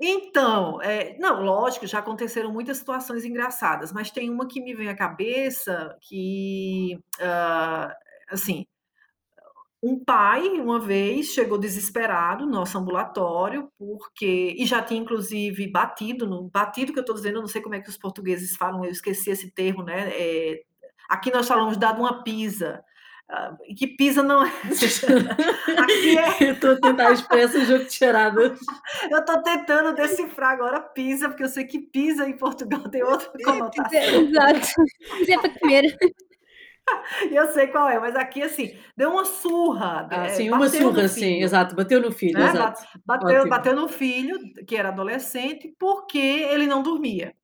[0.00, 4.88] Então, é, não, lógico, já aconteceram muitas situações engraçadas, mas tem uma que me vem
[4.88, 7.92] à cabeça que, uh,
[8.28, 8.66] assim,
[9.82, 14.54] um pai, uma vez, chegou desesperado no nosso ambulatório, porque.
[14.58, 17.74] E já tinha, inclusive, batido, no, batido que eu estou dizendo, eu não sei como
[17.74, 20.10] é que os portugueses falam, eu esqueci esse termo, né?
[20.10, 20.62] É,
[21.08, 22.82] aqui nós falamos dado uma pisa.
[23.28, 24.48] Uh, que pisa não é.
[25.82, 26.48] Aqui é...
[26.48, 27.84] Eu estou a tentar expressar o jogo
[29.10, 33.32] eu estou tentando decifrar agora pisa, porque eu sei que pisa em Portugal tem outra
[33.44, 33.98] conotação.
[33.98, 34.68] Exato.
[35.18, 35.96] Pisa é para comer.
[37.32, 40.06] eu sei qual é, mas aqui assim, deu uma surra.
[40.08, 42.38] Ah, é, sim, uma surra, sim, exato, bateu no filho.
[42.38, 42.52] Né?
[43.04, 47.34] Bateu, bateu no filho, que era adolescente, porque ele não dormia.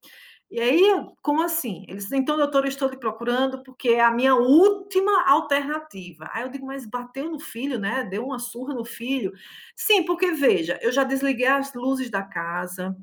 [0.52, 0.82] E aí,
[1.22, 1.86] como assim?
[1.88, 6.28] Eles, então, doutor, eu estou lhe procurando porque é a minha última alternativa.
[6.32, 8.04] Aí eu digo, mas bateu no filho, né?
[8.04, 9.32] Deu uma surra no filho.
[9.74, 12.94] Sim, porque veja, eu já desliguei as luzes da casa,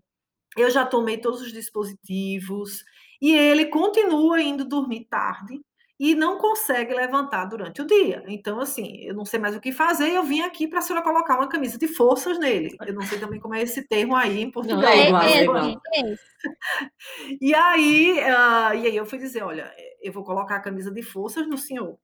[0.57, 2.83] eu já tomei todos os dispositivos,
[3.21, 5.61] E ele continua indo dormir tarde
[5.99, 8.23] e não consegue levantar durante o dia.
[8.27, 11.03] Então, assim, eu não sei mais o que fazer, eu vim aqui para a senhora
[11.03, 12.77] colocar uma camisa de forças nele.
[12.87, 14.81] Eu não sei também como é esse termo aí em Portugal.
[14.81, 15.81] Não, é igual, é, é igual.
[15.93, 16.15] É
[17.41, 19.69] e, aí, uh, e aí eu fui dizer, olha,
[20.01, 21.97] eu vou colocar a camisa de forças no senhor.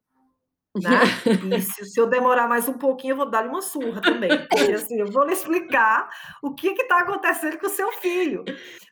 [0.76, 1.00] Né?
[1.58, 4.30] E se, se, eu demorar mais um pouquinho, eu vou dar-lhe uma surra também.
[4.48, 6.10] Porque assim, eu vou lhe explicar
[6.42, 8.44] o que está acontecendo com o seu filho.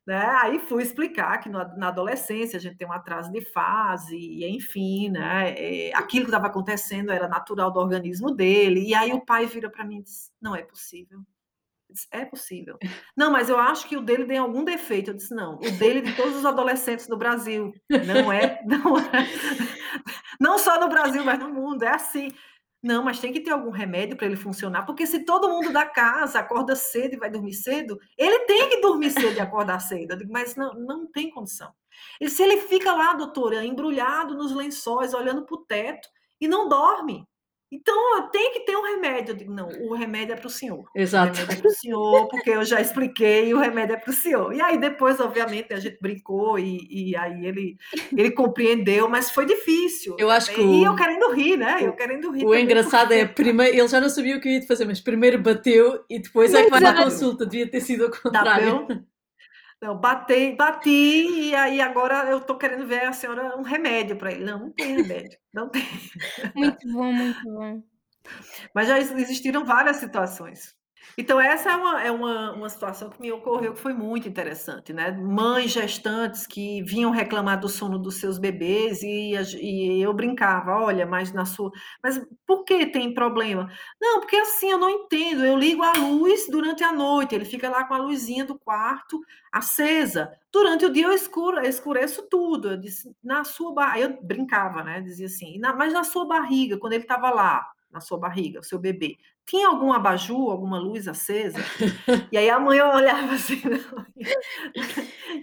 [0.05, 0.23] Né?
[0.41, 4.45] Aí fui explicar que no, na adolescência a gente tem um atraso de fase, e
[4.49, 5.53] enfim, né?
[5.57, 8.85] É, aquilo que estava acontecendo era natural do organismo dele.
[8.87, 11.21] E aí o pai vira para mim e diz: Não é possível.
[11.93, 12.77] Disse, é possível.
[13.15, 15.11] Não, mas eu acho que o dele tem algum defeito.
[15.11, 17.71] Eu disse, não, o dele de todos os adolescentes do Brasil.
[17.89, 19.27] Não é, não é.
[20.39, 21.83] Não só no Brasil, mas no mundo.
[21.83, 22.31] É assim.
[22.81, 25.85] Não, mas tem que ter algum remédio para ele funcionar, porque se todo mundo da
[25.85, 30.11] casa acorda cedo e vai dormir cedo, ele tem que dormir cedo e acordar cedo.
[30.11, 31.73] Eu digo, mas não, não tem condição.
[32.19, 36.09] E se ele fica lá, doutora, embrulhado nos lençóis, olhando para o teto
[36.41, 37.25] e não dorme,
[37.73, 39.31] então, tem que ter um remédio.
[39.31, 40.85] Eu digo, não, o remédio é para o senhor.
[40.95, 41.31] Exato.
[41.31, 44.13] O remédio é para o senhor, porque eu já expliquei, o remédio é para o
[44.13, 44.53] senhor.
[44.53, 47.77] E aí, depois, obviamente, a gente brincou e, e aí ele,
[48.15, 50.15] ele compreendeu, mas foi difícil.
[50.19, 50.61] Eu acho que.
[50.61, 50.73] O...
[50.73, 51.77] E eu querendo rir, né?
[51.81, 52.45] Eu querendo rir.
[52.45, 53.21] O engraçado porque...
[53.21, 56.53] é, primeiro, ele já não sabia o que ia fazer, mas primeiro bateu e depois
[56.53, 57.45] é que vai na consulta.
[57.45, 58.87] Devia ter sido o contrário.
[58.87, 58.99] Tá
[59.83, 64.31] não, bati, bati e aí agora eu estou querendo ver a senhora um remédio para
[64.31, 64.45] ele.
[64.45, 65.83] Não, não tem remédio, não tem.
[66.55, 67.83] Muito bom, muito bom.
[68.73, 70.73] Mas já existiram várias situações.
[71.17, 74.91] Então, essa é uma, é uma, uma situação que me ocorreu que foi muito interessante,
[74.93, 75.11] né?
[75.11, 81.05] Mães gestantes que vinham reclamar do sono dos seus bebês e, e eu brincava, olha,
[81.05, 81.71] mas na sua.
[82.01, 83.69] Mas por que tem problema?
[84.01, 85.45] Não, porque assim, eu não entendo.
[85.45, 89.19] Eu ligo a luz durante a noite, ele fica lá com a luzinha do quarto
[89.51, 90.33] acesa.
[90.51, 92.71] Durante o dia eu escuro, eu escureço tudo.
[92.71, 94.07] Eu disse, na sua barriga.
[94.07, 94.99] Eu brincava, né?
[95.01, 98.79] Dizia assim, mas na sua barriga, quando ele estava lá, na sua barriga, o seu
[98.79, 101.59] bebê, tinha algum abajur, alguma luz acesa?
[102.31, 104.05] E aí a mãe olhava assim, não.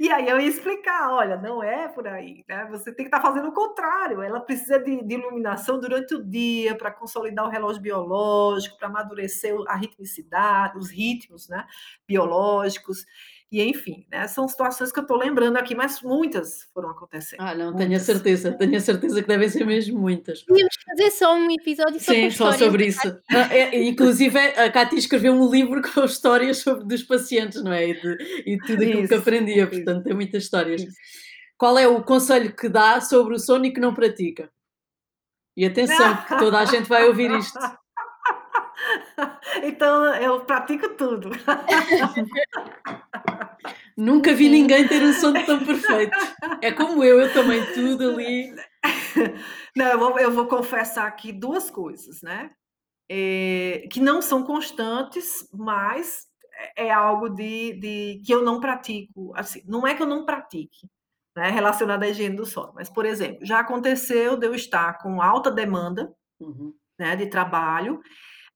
[0.00, 2.66] e aí eu ia explicar, olha, não é por aí, né?
[2.70, 4.22] Você tem que estar tá fazendo o contrário.
[4.22, 9.54] Ela precisa de, de iluminação durante o dia para consolidar o relógio biológico, para amadurecer
[9.68, 11.64] a ritmicidade, os ritmos, né,
[12.08, 13.04] biológicos.
[13.52, 17.40] E enfim, né, são situações que eu estou lembrando aqui, mas muitas foram acontecendo.
[17.40, 17.80] Ah, não, muitas.
[17.80, 20.44] tenho a certeza, tenho a certeza que devem ser mesmo muitas.
[20.44, 23.20] Podíamos fazer só um episódio sobre Sim, só sobre isso.
[23.28, 27.88] Ah, é, inclusive, a Cátia escreveu um livro com histórias sobre, dos pacientes, não é?
[27.88, 29.72] E, de, e tudo aquilo isso, que aprendia, isso.
[29.72, 30.82] portanto, tem muitas histórias.
[30.82, 30.96] Isso.
[31.58, 34.48] Qual é o conselho que dá sobre o sono e que não pratica?
[35.56, 37.58] E atenção, que toda a gente vai ouvir isto.
[39.62, 41.30] Então eu pratico tudo.
[44.00, 46.16] Nunca vi ninguém ter um sono tão perfeito.
[46.62, 48.50] É como eu, eu também, tudo ali.
[49.76, 52.50] Não, eu vou, eu vou confessar aqui duas coisas, né?
[53.10, 56.26] É, que não são constantes, mas
[56.74, 59.32] é algo de, de, que eu não pratico.
[59.36, 60.88] Assim, não é que eu não pratique,
[61.36, 65.20] né, relacionado à higiene do sono, mas, por exemplo, já aconteceu de eu estar com
[65.20, 66.72] alta demanda uhum.
[66.98, 68.00] né, de trabalho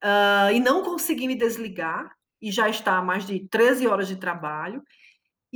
[0.03, 2.09] uh, e não conseguir me desligar,
[2.41, 4.81] e já está mais de 13 horas de trabalho,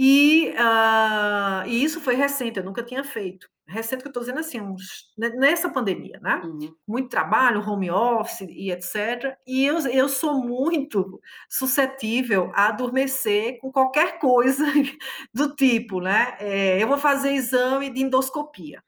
[0.02, 3.50] e, uh, e isso foi recente, eu nunca tinha feito.
[3.68, 6.42] Recente que eu estou dizendo assim, uns, nessa pandemia, né?
[6.42, 6.74] Uhum.
[6.88, 9.36] Muito trabalho, home office e etc.
[9.46, 11.20] E eu, eu sou muito
[11.50, 14.64] suscetível a adormecer com qualquer coisa
[15.34, 16.38] do tipo, né?
[16.40, 18.82] É, eu vou fazer exame de endoscopia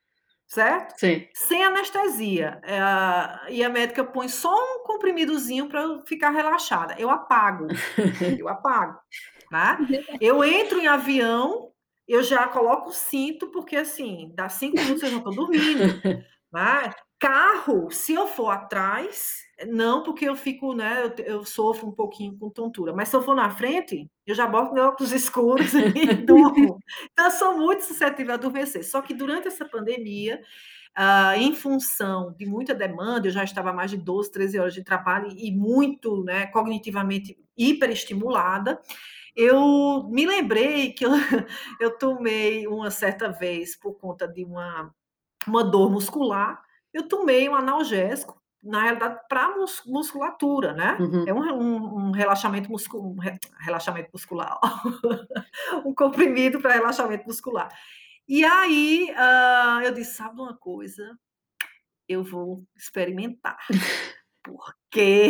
[0.47, 0.99] certo?
[0.99, 1.25] Sim.
[1.33, 2.59] Sem anestesia.
[2.63, 6.93] É, e a médica põe só um comprimidozinho para eu ficar relaxada.
[6.97, 7.67] Eu apago.
[8.37, 8.99] eu apago.
[9.51, 9.77] Né?
[10.21, 11.71] Eu entro em avião,
[12.07, 15.81] eu já coloco o cinto, porque assim, dá cinco minutos eu já estou dormindo.
[16.53, 16.91] Né?
[17.17, 19.37] Carro, se eu for atrás,
[19.67, 21.03] não, porque eu fico, né?
[21.03, 22.91] Eu, eu, sofro um pouquinho com tontura.
[22.91, 26.77] Mas se eu for na frente, eu já boto meu óculos escuros e durmo.
[27.11, 28.83] Então, eu sou muito suscetível a adormecer.
[28.83, 30.41] Só que durante essa pandemia,
[30.97, 34.83] uh, em função de muita demanda, eu já estava mais de 12, 13 horas de
[34.83, 38.81] trabalho e muito, né, cognitivamente hiperestimulada.
[39.35, 41.11] Eu me lembrei que eu,
[41.79, 44.93] eu tomei uma certa vez, por conta de uma,
[45.47, 46.61] uma dor muscular,
[46.93, 50.95] eu tomei um analgésico na realidade, para mus musculatura, né?
[50.99, 51.25] Uhum.
[51.27, 54.59] É um, um, um, relaxamento, um re relaxamento muscular.
[55.83, 57.69] um comprimido para relaxamento muscular.
[58.27, 61.17] E aí uh, eu disse: sabe uma coisa?
[62.07, 63.57] Eu vou experimentar.
[64.43, 65.29] Porque,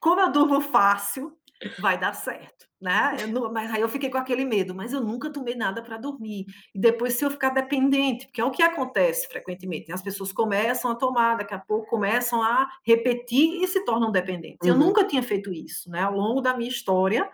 [0.00, 1.37] como eu durmo fácil,
[1.78, 3.16] vai dar certo, né?
[3.28, 6.46] Não, mas aí eu fiquei com aquele medo, mas eu nunca tomei nada para dormir.
[6.74, 9.94] E depois, se eu ficar dependente, porque é o que acontece frequentemente, né?
[9.94, 14.58] as pessoas começam a tomar, daqui a pouco começam a repetir e se tornam dependentes.
[14.62, 14.68] Uhum.
[14.68, 16.02] Eu nunca tinha feito isso, né?
[16.02, 17.28] Ao longo da minha história,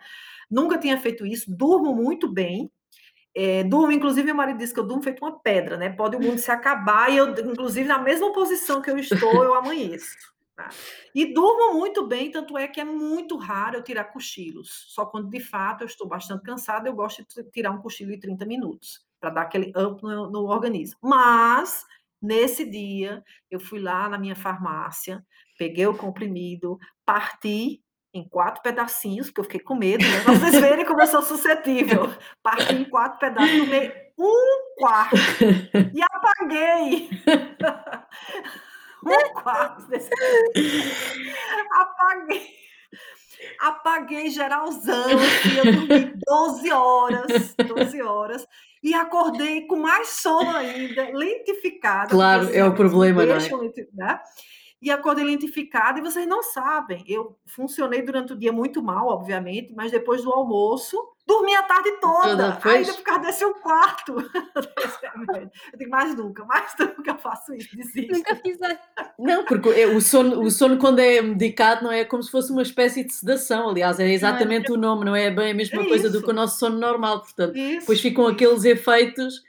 [0.50, 2.70] nunca tinha feito isso, durmo muito bem,
[3.36, 5.90] é, durmo, inclusive, meu marido disse que eu durmo feito uma pedra, né?
[5.90, 9.54] Pode o mundo se acabar e eu, inclusive, na mesma posição que eu estou, eu
[9.56, 10.33] amanheço.
[10.56, 10.70] Tá?
[11.12, 14.86] E durmo muito bem, tanto é que é muito raro eu tirar cochilos.
[14.88, 18.20] Só quando, de fato, eu estou bastante cansada, eu gosto de tirar um cochilo de
[18.20, 20.96] 30 minutos, para dar aquele up no, no organismo.
[21.02, 21.84] Mas,
[22.22, 25.26] nesse dia, eu fui lá na minha farmácia,
[25.58, 27.82] peguei o comprimido, parti
[28.12, 30.20] em quatro pedacinhos, porque eu fiquei com medo, né?
[30.20, 32.14] Vocês verem como eu sou suscetível.
[32.40, 35.16] Parti em quatro pedaços, tomei um quarto
[35.92, 37.10] e apaguei.
[39.12, 40.10] um quarto desse.
[41.72, 42.54] Apaguei.
[43.60, 48.46] Apaguei geralzão, assim, eu dormi 12 horas, 12 horas,
[48.82, 52.08] e acordei com mais sono ainda, lentificada.
[52.08, 53.38] Claro, é o problema, não é?
[53.92, 54.20] Né?
[54.84, 57.02] e a cor identificada, e vocês não sabem.
[57.08, 61.90] Eu funcionei durante o dia muito mal, obviamente, mas depois do almoço, dormi a tarde
[62.00, 62.50] toda.
[62.52, 62.76] Depois...
[62.76, 64.16] Ainda por causa desse um quarto.
[65.72, 68.12] eu digo, mais nunca, mais nunca eu faço isso, desisto.
[68.12, 68.58] Nunca fiz
[69.18, 72.62] Não, porque o sono, o sono, quando é medicado, não é como se fosse uma
[72.62, 73.70] espécie de sedação.
[73.70, 74.74] Aliás, é exatamente é.
[74.74, 76.18] o nome, não é bem a mesma é coisa isso.
[76.18, 77.20] do que o nosso sono normal.
[77.20, 77.80] Portanto, isso.
[77.80, 79.42] depois ficam aqueles efeitos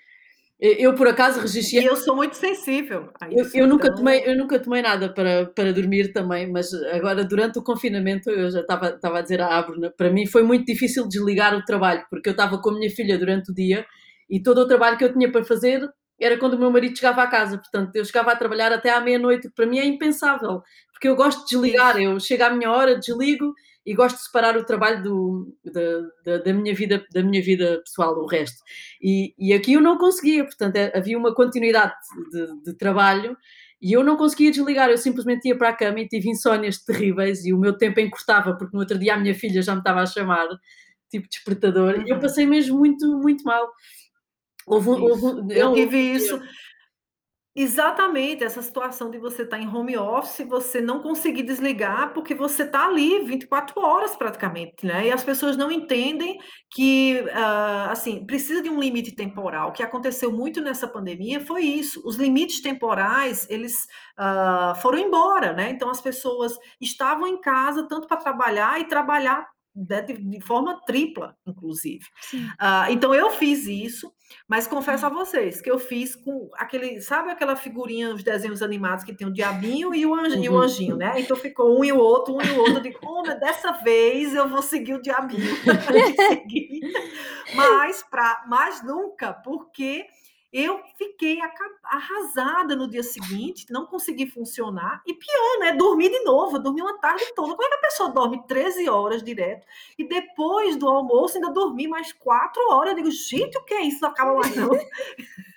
[0.59, 1.77] eu, por acaso, resisti.
[1.77, 3.09] E eu sou muito sensível.
[3.29, 3.97] Isso, eu, eu, nunca então...
[3.97, 8.49] tomei, eu nunca tomei nada para, para dormir também, mas agora, durante o confinamento, eu
[8.49, 12.05] já estava, estava a dizer à Abruna, para mim foi muito difícil desligar o trabalho,
[12.09, 13.85] porque eu estava com a minha filha durante o dia
[14.29, 15.87] e todo o trabalho que eu tinha para fazer
[16.19, 17.57] era quando o meu marido chegava à casa.
[17.57, 20.61] Portanto, eu chegava a trabalhar até à meia-noite, que para mim é impensável,
[20.93, 21.99] porque eu gosto de desligar.
[21.99, 23.53] Eu chego à minha hora, desligo
[23.85, 25.81] e gosto de separar o trabalho do, da,
[26.25, 28.57] da, da, minha vida da minha vida pessoal, o resto.
[29.01, 31.93] E, e aqui eu não conseguia, portanto, é, havia uma continuidade
[32.31, 33.37] de, de, trabalho
[33.79, 37.45] e eu não conseguia desligar, eu simplesmente ia para a cama e tive insónias terríveis
[37.45, 40.01] e o meu tempo encurtava, porque no outro dia a minha filha já me estava
[40.01, 40.47] a chamar,
[41.09, 42.21] tipo despertador, e eu uhum.
[42.21, 43.69] passei mesmo muito, muito mal.
[44.65, 46.41] Houve, houve, eu tive isso.
[47.57, 52.35] Exatamente, essa situação de você estar tá em home office, você não conseguir desligar, porque
[52.35, 55.07] você está ali 24 horas praticamente, né?
[55.07, 56.37] E as pessoas não entendem
[56.69, 59.69] que, uh, assim, precisa de um limite temporal.
[59.69, 62.01] O que aconteceu muito nessa pandemia foi isso.
[62.05, 63.87] Os limites temporais, eles
[64.19, 65.69] uh, foram embora, né?
[65.69, 71.35] Então, as pessoas estavam em casa tanto para trabalhar e trabalhar de, de, forma tripla,
[71.45, 72.05] inclusive.
[72.33, 74.09] Uh, então eu fiz isso,
[74.47, 79.03] mas confesso a vocês que eu fiz com aquele, sabe aquela figurinha dos desenhos animados
[79.03, 80.43] que tem o diabinho e o, anjinho, uhum.
[80.43, 80.59] e o uhum.
[80.59, 81.19] anjinho né?
[81.19, 82.75] Então ficou um e o outro, um e o outro.
[82.75, 85.43] Eu digo, oh, mas dessa vez eu vou seguir o diabinho.
[87.53, 90.05] mas, pra, mas nunca, porque
[90.55, 91.39] eu fiquei
[91.83, 95.01] arrasada no dia seguinte, não consegui funcionar.
[95.05, 95.73] E pior, né?
[95.73, 97.53] Dormi de novo, dormi uma tarde toda.
[97.53, 99.67] Como é que a pessoa dorme 13 horas direto
[99.99, 102.91] e depois do almoço ainda dormi mais 4 horas?
[102.91, 103.99] Eu digo, gente, o que é isso?
[104.01, 104.69] Não acaba mais, não.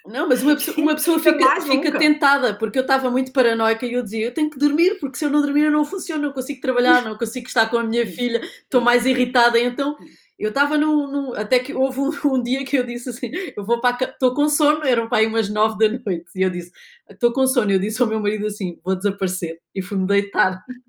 [0.09, 3.93] Não, mas uma pessoa, uma pessoa fica, fica tentada, porque eu estava muito paranoica e
[3.93, 6.33] eu dizia: eu tenho que dormir, porque se eu não dormir eu não funciono, não
[6.33, 9.61] consigo trabalhar, não consigo estar com a minha filha, estou mais irritada.
[9.61, 9.99] Então
[10.39, 13.81] eu estava no, Até que houve um, um, dia que eu disse assim: eu vou
[13.81, 14.05] para.
[14.05, 16.31] Estou com sono, eram para aí umas nove da noite.
[16.37, 16.71] E eu disse:
[17.11, 17.71] estou com sono.
[17.71, 19.59] Eu disse ao meu marido assim: vou desaparecer.
[19.75, 20.63] E fui-me deitar.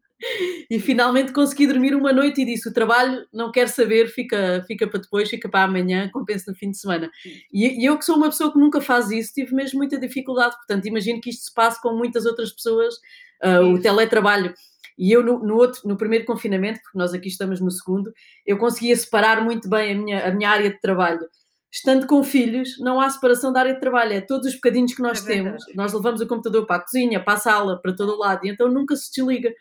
[0.70, 4.86] E finalmente consegui dormir uma noite e disse: o trabalho não quero saber, fica, fica
[4.86, 7.10] para depois, fica para amanhã, compensa no fim de semana.
[7.54, 10.58] E, e, eu, que sou uma pessoa que nunca faz isso, tive mesmo muita dificuldade.
[10.58, 12.96] Portanto, imagino que isto se passe com muitas outras pessoas,
[13.42, 14.54] uh, o teletrabalho
[15.00, 18.12] e eu, no, no, outro, no primeiro confinamento, porque nós aqui estamos no segundo,
[18.46, 21.26] eu conseguia separar muito bem a minha, a minha área de trabalho.
[21.72, 25.02] Estando com filhos, não há separação da área de trabalho, é todos os bocadinhos que
[25.02, 25.64] nós é temos.
[25.74, 28.50] Nós levamos o computador para a cozinha, para a sala, para todo o lado, e
[28.50, 29.54] então nunca se desliga.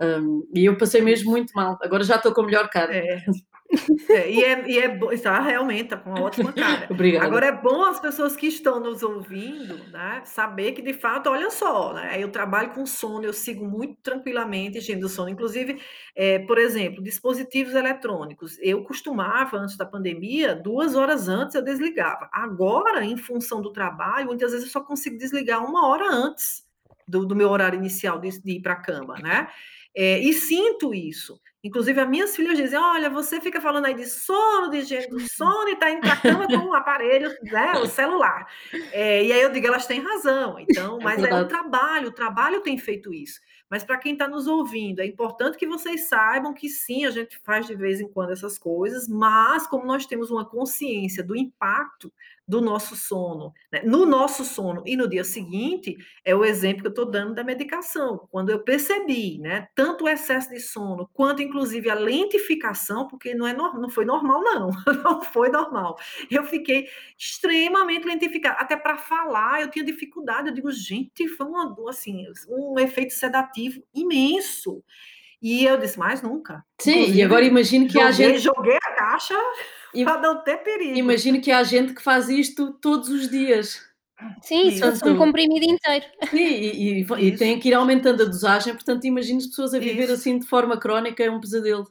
[0.00, 1.78] Um, e eu passei mesmo muito mal.
[1.82, 2.94] Agora já estou com a melhor cara.
[2.94, 3.24] É.
[4.08, 6.86] É, e é, e é bom, está realmente está com uma ótima cara.
[6.90, 7.26] Obrigada.
[7.26, 11.50] Agora é bom as pessoas que estão nos ouvindo, né, saber que de fato, olha
[11.50, 15.28] só, né, eu trabalho com sono, eu sigo muito tranquilamente higiene do sono.
[15.28, 15.78] Inclusive,
[16.16, 18.56] é, por exemplo, dispositivos eletrônicos.
[18.62, 22.28] Eu costumava, antes da pandemia, duas horas antes eu desligava.
[22.32, 26.66] Agora, em função do trabalho, muitas vezes eu só consigo desligar uma hora antes
[27.06, 29.48] do, do meu horário inicial de, de ir para a cama, né?
[30.00, 31.40] É, e sinto isso.
[31.64, 35.18] Inclusive, as minhas filhas dizem: olha, você fica falando aí de sono, de higiene do
[35.28, 38.46] sono, e está indo para a cama com o um aparelho, né, o celular.
[38.92, 40.56] É, e aí eu digo, elas têm razão.
[40.60, 43.40] Então, é mas é, é o trabalho, o trabalho tem feito isso.
[43.68, 47.36] Mas para quem está nos ouvindo, é importante que vocês saibam que sim, a gente
[47.44, 52.10] faz de vez em quando essas coisas, mas como nós temos uma consciência do impacto
[52.48, 53.82] do nosso sono, né?
[53.84, 57.44] no nosso sono e no dia seguinte, é o exemplo que eu estou dando da
[57.44, 58.26] medicação.
[58.30, 63.46] Quando eu percebi, né, tanto o excesso de sono, quanto inclusive a lentificação, porque não,
[63.46, 64.70] é não foi normal, não,
[65.04, 65.98] não foi normal.
[66.30, 66.88] Eu fiquei
[67.18, 72.78] extremamente lentificada, até para falar eu tinha dificuldade, eu digo, gente, foi uma, assim, um
[72.78, 74.82] efeito sedativo imenso.
[75.40, 76.64] E eu disse, mais nunca.
[76.80, 78.38] Sim, Inclusive, e agora imagino que joguei, a gente.
[78.38, 79.34] Joguei caixa
[80.04, 80.96] para não ter perigo.
[80.96, 83.86] Imagino que há gente que faz isto todos os dias.
[84.42, 86.04] Sim, isso fosse um comprimido inteiro.
[86.28, 89.78] Sim, e, e, e, tem que ir aumentando a dosagem, portanto, imagino as pessoas a
[89.78, 90.14] viver isso.
[90.14, 91.86] assim de forma crónica, é um pesadelo.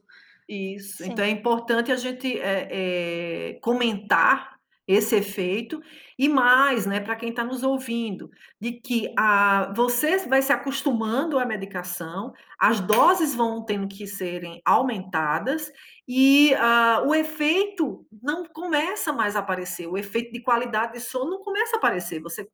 [0.47, 1.11] Isso, Sim.
[1.11, 4.56] então é importante a gente é, é, comentar
[4.87, 5.81] esse efeito
[6.17, 11.37] e mais, né, para quem está nos ouvindo, de que a, você vai se acostumando
[11.37, 15.71] à medicação, as doses vão tendo que serem aumentadas
[16.07, 21.31] e uh, o efeito não começa mais a aparecer, o efeito de qualidade de sono
[21.31, 22.21] não começa a aparecer.
[22.21, 22.49] Você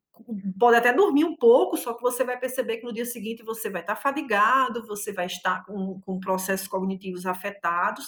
[0.60, 3.70] pode até dormir um pouco, só que você vai perceber que no dia seguinte você
[3.70, 8.08] vai estar fadigado, você vai estar com, com processos cognitivos afetados,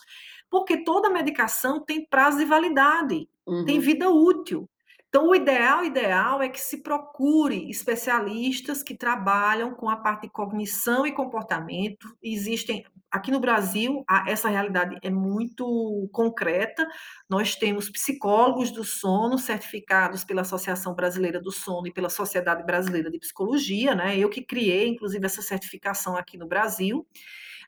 [0.50, 3.66] porque toda medicação tem prazo de validade, uhum.
[3.66, 4.70] tem vida útil.
[5.16, 10.30] Então, o ideal, ideal é que se procure especialistas que trabalham com a parte de
[10.30, 12.14] cognição e comportamento.
[12.22, 16.86] Existem aqui no Brasil, essa realidade é muito concreta.
[17.30, 23.10] Nós temos psicólogos do sono certificados pela Associação Brasileira do Sono e pela Sociedade Brasileira
[23.10, 24.18] de Psicologia, né?
[24.18, 27.08] Eu que criei, inclusive, essa certificação aqui no Brasil.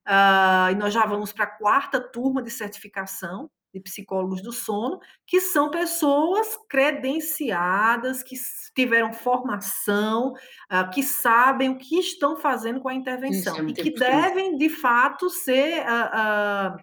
[0.07, 4.99] Uh, e nós já vamos para a quarta turma de certificação de psicólogos do sono,
[5.25, 8.35] que são pessoas credenciadas, que
[8.73, 13.73] tiveram formação, uh, que sabem o que estão fazendo com a intervenção Isso, é e
[13.73, 16.79] que devem, de fato, ser uh,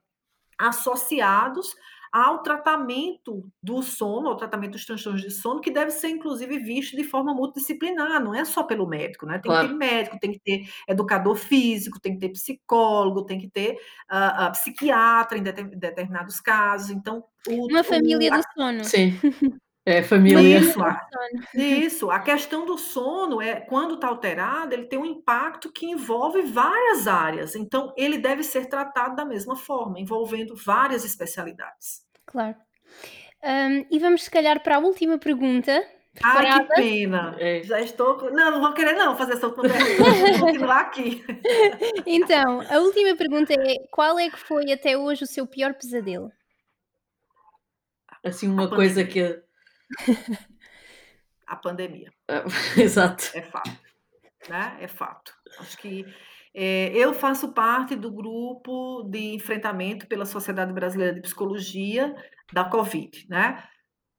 [0.59, 1.75] associados
[2.15, 6.97] ao tratamento do sono, ao tratamento dos transtornos de sono, que deve ser, inclusive, visto
[6.97, 9.41] de forma multidisciplinar, não é só pelo médico, né?
[9.41, 9.67] Tem claro.
[9.67, 13.73] que ter médico, tem que ter educador físico, tem que ter psicólogo, tem que ter
[14.13, 16.91] uh, uh, psiquiatra em determinados casos.
[16.91, 18.37] Então, o, uma família o, a...
[18.37, 18.85] do sono.
[18.85, 19.19] Sim.
[19.87, 20.59] É, família.
[20.59, 20.79] Isso,
[21.53, 22.11] isso.
[22.11, 27.07] A questão do sono é quando está alterado, ele tem um impacto que envolve várias
[27.07, 27.55] áreas.
[27.55, 32.04] Então, ele deve ser tratado da mesma forma, envolvendo várias especialidades.
[32.35, 32.57] Claro.
[33.45, 35.87] Um, e vamos, se calhar, para a última pergunta.
[36.13, 36.67] Preparada?
[36.77, 37.37] Ai, que pena.
[37.39, 37.63] É.
[37.63, 38.29] Já estou.
[38.33, 40.39] Não, não vou querer, não, fazer essa última pergunta.
[40.39, 41.25] vou continuar aqui.
[42.05, 46.33] então, a última pergunta é: qual é que foi até hoje o seu pior pesadelo?
[48.25, 49.41] Assim, uma coisa que
[51.47, 52.13] a pandemia.
[52.27, 52.43] Ah,
[52.77, 53.31] exato.
[53.33, 53.71] É fato.
[54.49, 54.77] Né?
[54.81, 55.33] É fato.
[55.61, 56.05] Acho que
[56.55, 62.15] é, eu faço parte do grupo de enfrentamento pela Sociedade Brasileira de Psicologia
[62.53, 63.27] da Covid.
[63.29, 63.63] Né?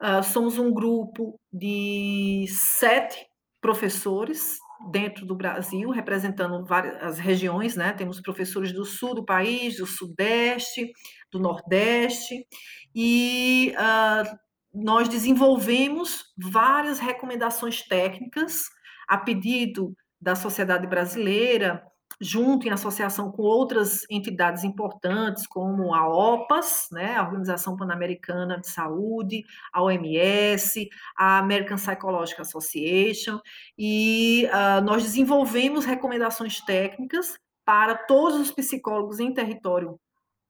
[0.02, 3.26] Uh, somos um grupo de sete
[3.62, 4.58] professores
[4.92, 7.94] dentro do Brasil, representando várias as regiões, né?
[7.94, 10.92] Temos professores do sul do país, do sudeste,
[11.32, 12.46] do nordeste,
[12.94, 14.38] e uh,
[14.74, 18.66] nós desenvolvemos várias recomendações técnicas
[19.08, 21.82] a pedido da sociedade brasileira,
[22.20, 28.68] junto em associação com outras entidades importantes, como a OPAS, né, a Organização Pan-Americana de
[28.68, 33.39] Saúde, a OMS, a American Psychological Association,
[33.78, 39.99] e uh, nós desenvolvemos recomendações técnicas para todos os psicólogos em território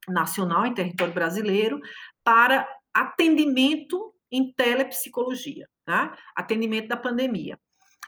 [0.07, 1.79] nacional, em território brasileiro,
[2.23, 6.17] para atendimento em telepsicologia, tá?
[6.35, 7.57] atendimento da pandemia.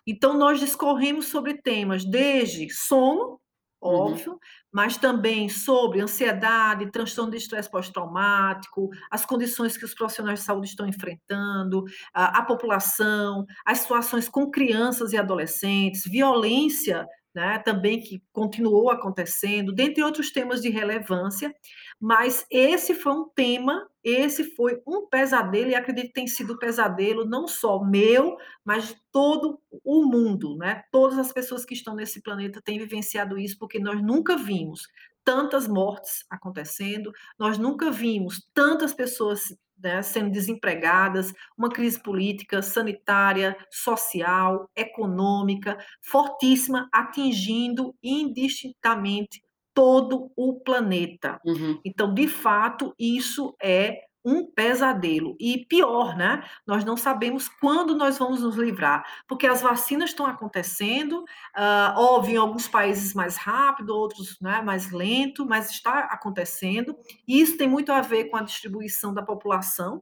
[0.05, 3.39] Então, nós discorremos sobre temas desde sono.
[3.81, 4.39] Óbvio, uhum.
[4.71, 10.67] mas também sobre ansiedade, transtorno de estresse pós-traumático, as condições que os profissionais de saúde
[10.67, 17.07] estão enfrentando, a, a, população, as situações com crianças e adolescentes, violência
[17.37, 21.53] né, também que continuou acontecendo, dentre outros temas de relevância,
[21.99, 26.57] mas esse foi um tema, esse foi um pesadelo, e acredito que tem sido um
[26.57, 30.83] pesadelo não só meu, mas de todo o mundo, né?
[30.91, 34.87] Todas as pessoas que estão nesse planeta têm vivenciado isso, porque nós nunca vimos
[35.23, 43.55] tantas mortes acontecendo, nós nunca vimos tantas pessoas né, sendo desempregadas, uma crise política, sanitária,
[43.69, 49.41] social, econômica, fortíssima, atingindo indistintamente
[49.77, 51.39] todo o planeta.
[51.45, 51.79] Uhum.
[51.85, 55.37] Então, de fato, isso é um pesadelo.
[55.39, 56.43] E pior, né?
[56.65, 61.19] Nós não sabemos quando nós vamos nos livrar, porque as vacinas estão acontecendo,
[61.55, 66.97] uh, óbvio, em alguns países mais rápido, outros né, mais lento, mas está acontecendo.
[67.27, 70.01] E isso tem muito a ver com a distribuição da população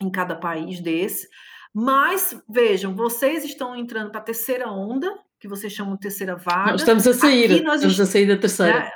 [0.00, 1.28] em cada país desse.
[1.74, 6.76] Mas vejam, vocês estão entrando para a terceira onda, que vocês chamam de terceira vaga.
[6.76, 8.80] Estamos a sair, nós estamos a sair da terceira.
[8.80, 8.90] Né,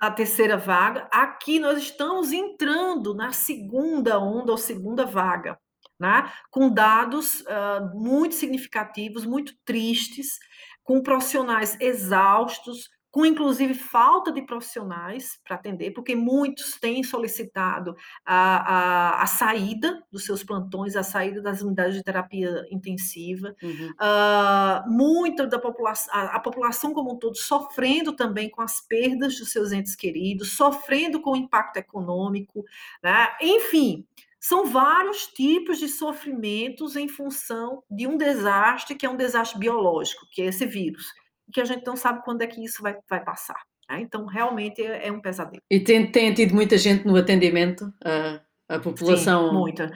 [0.00, 1.06] a terceira vaga.
[1.12, 5.58] Aqui nós estamos entrando na segunda onda ou segunda vaga,
[5.98, 6.32] né?
[6.50, 10.38] com dados uh, muito significativos, muito tristes,
[10.82, 19.16] com profissionais exaustos, com inclusive falta de profissionais para atender, porque muitos têm solicitado a,
[19.18, 23.54] a, a, saída dos seus plantões, a saída das unidades de terapia intensiva.
[23.62, 23.90] Uhum.
[23.90, 29.36] Uh, muita da população, a, a, população como um todo sofrendo também com as perdas
[29.38, 32.64] dos seus entes queridos, sofrendo com o impacto econômico,
[33.02, 33.28] né?
[33.40, 34.06] enfim.
[34.42, 40.26] São vários tipos de sofrimentos em função de um desastre que é um desastre biológico,
[40.30, 41.12] que é esse vírus
[41.52, 43.60] que a gente não sabe quando é que isso vai, vai passar.
[43.88, 44.00] Né?
[44.00, 45.62] Então, realmente é, é, um pesadelo.
[45.70, 47.92] E tem, tem tido muita gente no atendimento?
[48.04, 48.40] A,
[48.76, 49.48] a população?
[49.48, 49.86] Sim, muita.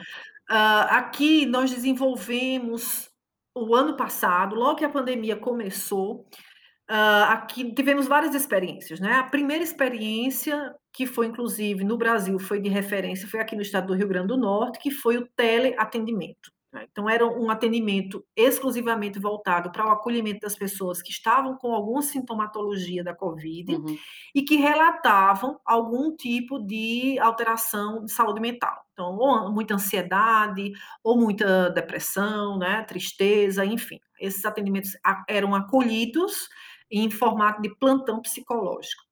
[0.49, 3.09] Uh, aqui nós desenvolvemos
[3.55, 6.27] o ano passado, logo que a pandemia começou,
[6.91, 9.13] uh, aqui tivemos várias experiências, né?
[9.13, 13.87] A primeira experiência que foi inclusive no Brasil foi de referência foi aqui no estado
[13.87, 16.51] do Rio Grande do Norte, que foi o teleatendimento.
[16.75, 16.85] Né?
[16.91, 22.01] Então, era um atendimento exclusivamente voltado para o acolhimento das pessoas que estavam com alguma
[22.01, 23.97] sintomatologia da Covid uhum.
[24.35, 28.77] e que relatavam algum tipo de alteração de saúde mental.
[28.91, 34.01] Então, ou muita ansiedade, ou muita depressão, né, tristeza, enfim.
[34.19, 34.97] Esses atendimentos
[35.29, 36.49] eram acolhidos
[36.91, 39.04] em formato de plantão psicológico.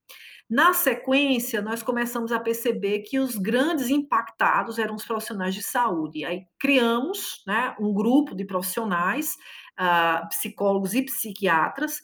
[0.54, 6.24] Na sequência, nós começamos a perceber que os grandes impactados eram os profissionais de saúde.
[6.24, 9.36] Aí criamos né, um grupo de profissionais,
[9.80, 12.00] uh, psicólogos e psiquiatras.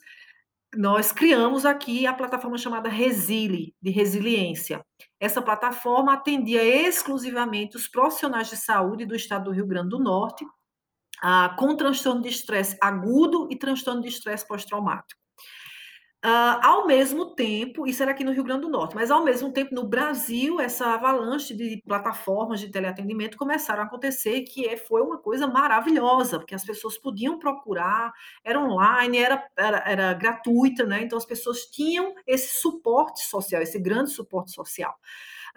[0.74, 4.84] Nós criamos aqui a plataforma chamada Resili, de resiliência.
[5.20, 10.44] Essa plataforma atendia exclusivamente os profissionais de saúde do estado do Rio Grande do Norte,
[10.44, 15.19] uh, com transtorno de estresse agudo e transtorno de estresse pós-traumático.
[16.22, 19.50] Uh, ao mesmo tempo, isso era aqui no Rio Grande do Norte, mas ao mesmo
[19.54, 25.00] tempo no Brasil, essa avalanche de plataformas de teleatendimento começaram a acontecer, que é, foi
[25.00, 28.12] uma coisa maravilhosa, porque as pessoas podiam procurar,
[28.44, 31.02] era online, era, era, era gratuita, né?
[31.02, 34.94] Então as pessoas tinham esse suporte social, esse grande suporte social.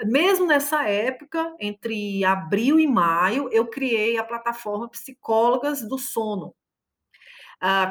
[0.06, 6.56] Mesmo nessa época, entre abril e maio, eu criei a plataforma Psicólogas do Sono,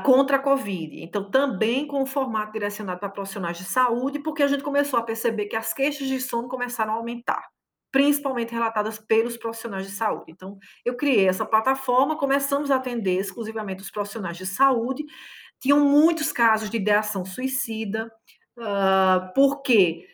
[0.05, 1.03] contra a Covid.
[1.03, 5.03] Então, também com o formato direcionado para profissionais de saúde, porque a gente começou a
[5.03, 7.43] perceber que as queixas de sono começaram a aumentar,
[7.91, 10.31] principalmente relatadas pelos profissionais de saúde.
[10.31, 15.05] Então, eu criei essa plataforma, começamos a atender exclusivamente os profissionais de saúde.
[15.59, 18.12] Tinham muitos casos de ideação suicida,
[18.59, 20.07] uh, porque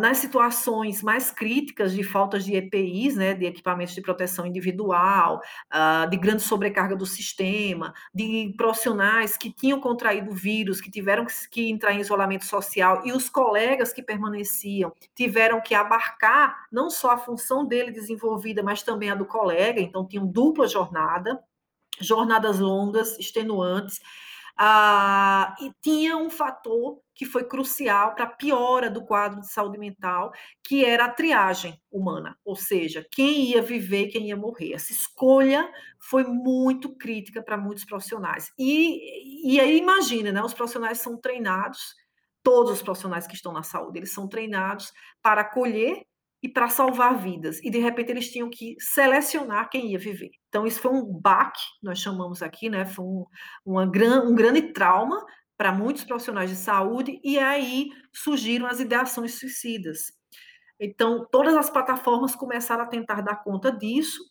[0.00, 5.42] nas situações mais críticas de faltas de EPIs, né, de equipamentos de proteção individual,
[5.72, 11.26] uh, de grande sobrecarga do sistema, de profissionais que tinham contraído o vírus, que tiveram
[11.50, 17.10] que entrar em isolamento social, e os colegas que permaneciam tiveram que abarcar não só
[17.10, 21.38] a função dele desenvolvida, mas também a do colega, então tinham dupla jornada,
[22.00, 24.00] jornadas longas, extenuantes,
[24.60, 29.78] ah, e tinha um fator que foi crucial para a piora do quadro de saúde
[29.78, 30.32] mental,
[30.64, 34.72] que era a triagem humana, ou seja, quem ia viver e quem ia morrer.
[34.72, 38.50] Essa escolha foi muito crítica para muitos profissionais.
[38.58, 41.94] E, e aí imagina, né, os profissionais são treinados,
[42.42, 44.92] todos os profissionais que estão na saúde, eles são treinados
[45.22, 46.02] para acolher
[46.42, 47.60] e para salvar vidas.
[47.62, 50.30] E de repente eles tinham que selecionar quem ia viver.
[50.48, 52.84] Então isso foi um baque, nós chamamos aqui, né?
[52.86, 53.24] Foi um,
[53.64, 55.24] uma gran, um grande trauma
[55.56, 60.12] para muitos profissionais de saúde e aí surgiram as ideações suicidas.
[60.80, 64.22] Então todas as plataformas começaram a tentar dar conta disso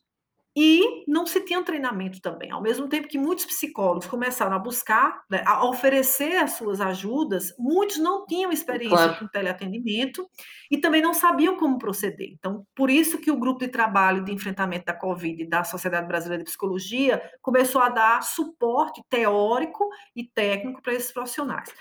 [0.60, 2.50] e não se tinha treinamento também.
[2.50, 7.54] Ao mesmo tempo que muitos psicólogos começaram a buscar, né, a oferecer as suas ajudas,
[7.60, 9.20] muitos não tinham experiência claro.
[9.20, 10.28] com teleatendimento
[10.72, 12.30] e também não sabiam como proceder.
[12.32, 16.44] Então, por isso que o grupo de trabalho de enfrentamento da Covid da Sociedade Brasileira
[16.44, 21.72] de Psicologia começou a dar suporte teórico e técnico para esses profissionais.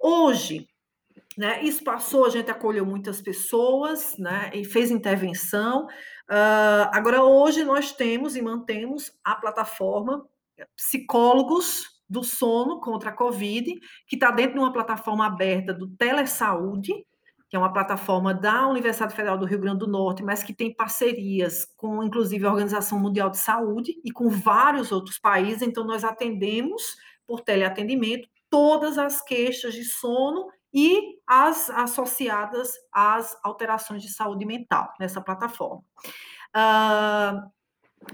[0.00, 0.66] Hoje,
[1.36, 5.86] né, isso passou, a gente acolheu muitas pessoas né, e fez intervenção,
[6.30, 10.26] Uh, agora, hoje nós temos e mantemos a plataforma
[10.76, 13.74] Psicólogos do Sono contra a Covid,
[14.06, 16.92] que está dentro de uma plataforma aberta do Telesaúde,
[17.48, 20.74] que é uma plataforma da Universidade Federal do Rio Grande do Norte, mas que tem
[20.74, 25.62] parcerias com, inclusive, a Organização Mundial de Saúde e com vários outros países.
[25.62, 26.96] Então, nós atendemos
[27.26, 34.92] por teleatendimento todas as queixas de sono e as associadas às alterações de saúde mental
[34.98, 35.82] nessa plataforma.
[36.54, 37.48] Uh,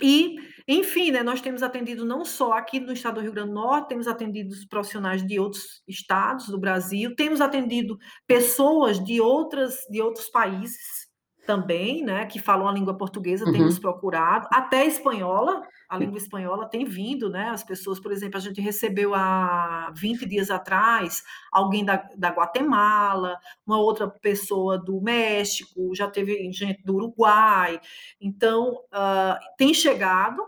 [0.00, 0.36] e,
[0.68, 3.88] enfim, né, nós temos atendido não só aqui no estado do Rio Grande do Norte,
[3.88, 10.28] temos atendido profissionais de outros estados do Brasil, temos atendido pessoas de, outras, de outros
[10.28, 11.09] países
[11.50, 13.50] também, né, que falam a língua portuguesa, uhum.
[13.50, 18.40] temos procurado, até espanhola, a língua espanhola tem vindo, né, as pessoas, por exemplo, a
[18.40, 23.36] gente recebeu há 20 dias atrás alguém da, da Guatemala,
[23.66, 27.80] uma outra pessoa do México, já teve gente do Uruguai,
[28.20, 30.46] então, uh, tem chegado,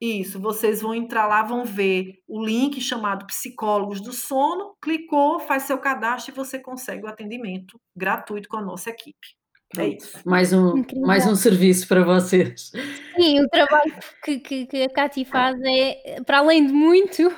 [0.00, 5.64] Isso, vocês vão entrar lá, vão ver o link chamado Psicólogos do Sono, clicou, faz
[5.64, 9.36] seu cadastro e você consegue o atendimento gratuito com a nossa equipe.
[9.76, 10.18] É isso.
[10.24, 12.72] Mais um, mais um serviço para vocês.
[13.16, 13.94] Sim, o trabalho
[14.24, 17.30] que, que, que a Cati faz é, para além de muito,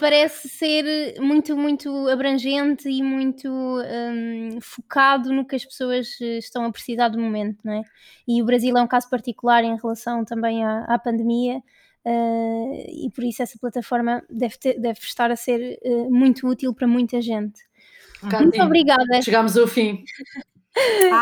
[0.00, 6.72] parece ser muito, muito abrangente e muito um, focado no que as pessoas estão a
[6.72, 7.82] precisar do momento, não é?
[8.26, 11.62] E o Brasil é um caso particular em relação também à, à pandemia.
[12.06, 16.72] Uh, e por isso essa plataforma deve, ter, deve estar a ser uh, muito útil
[16.72, 17.60] para muita gente.
[18.22, 19.20] muito obrigada.
[19.20, 20.04] Chegamos ao fim.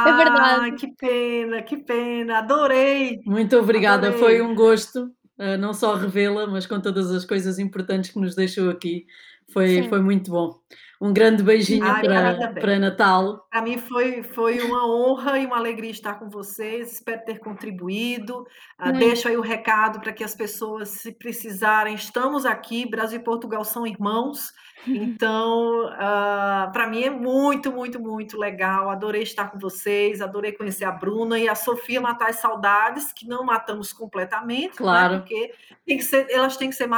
[0.08, 0.76] É verdade.
[0.76, 3.20] que pena, que pena, adorei.
[3.24, 4.24] Muito obrigada, adorei.
[4.24, 5.04] foi um gosto,
[5.38, 9.06] uh, não só revê-la, mas com todas as coisas importantes que nos deixou aqui.
[9.52, 10.60] Foi, foi muito bom.
[11.00, 13.46] Um grande beijinho Ai, para, para Natal.
[13.50, 16.94] Para mim foi, foi uma honra e uma alegria estar com vocês.
[16.94, 18.46] Espero ter contribuído.
[18.80, 22.88] Uh, deixo aí o recado para que as pessoas, se precisarem, estamos aqui.
[22.88, 24.52] Brasil e Portugal são irmãos.
[25.16, 28.90] Então, uh, ah, para mim é muito, muito, muito legal.
[28.90, 33.26] Adorei estar com vocês, adorei conhecer a Bruna e a Sofia matar as saudades, que
[33.26, 35.14] não matamos completamente, né, claro.
[35.14, 35.18] Né?
[35.20, 35.52] porque
[35.86, 36.88] tem que ser, elas têm que ser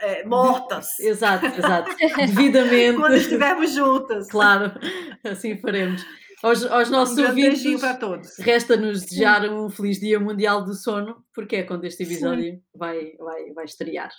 [0.00, 0.98] é, mortas.
[1.00, 1.90] Exato, exato.
[2.16, 2.98] Devidamente.
[2.98, 4.28] Quando estivermos juntas.
[4.28, 4.72] Claro,
[5.24, 6.04] assim faremos.
[6.42, 8.38] Aos, aos nossos um ouvintes, para todos.
[8.38, 13.52] resta-nos desejar um feliz Dia Mundial do Sono, porque é quando este episódio vai, vai,
[13.54, 14.10] vai estrear.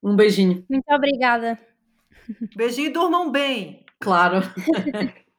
[0.00, 0.64] Um beijinho.
[0.68, 1.58] Muito obrigada.
[2.54, 3.84] Beijinho e durmam bem.
[4.00, 4.40] Claro.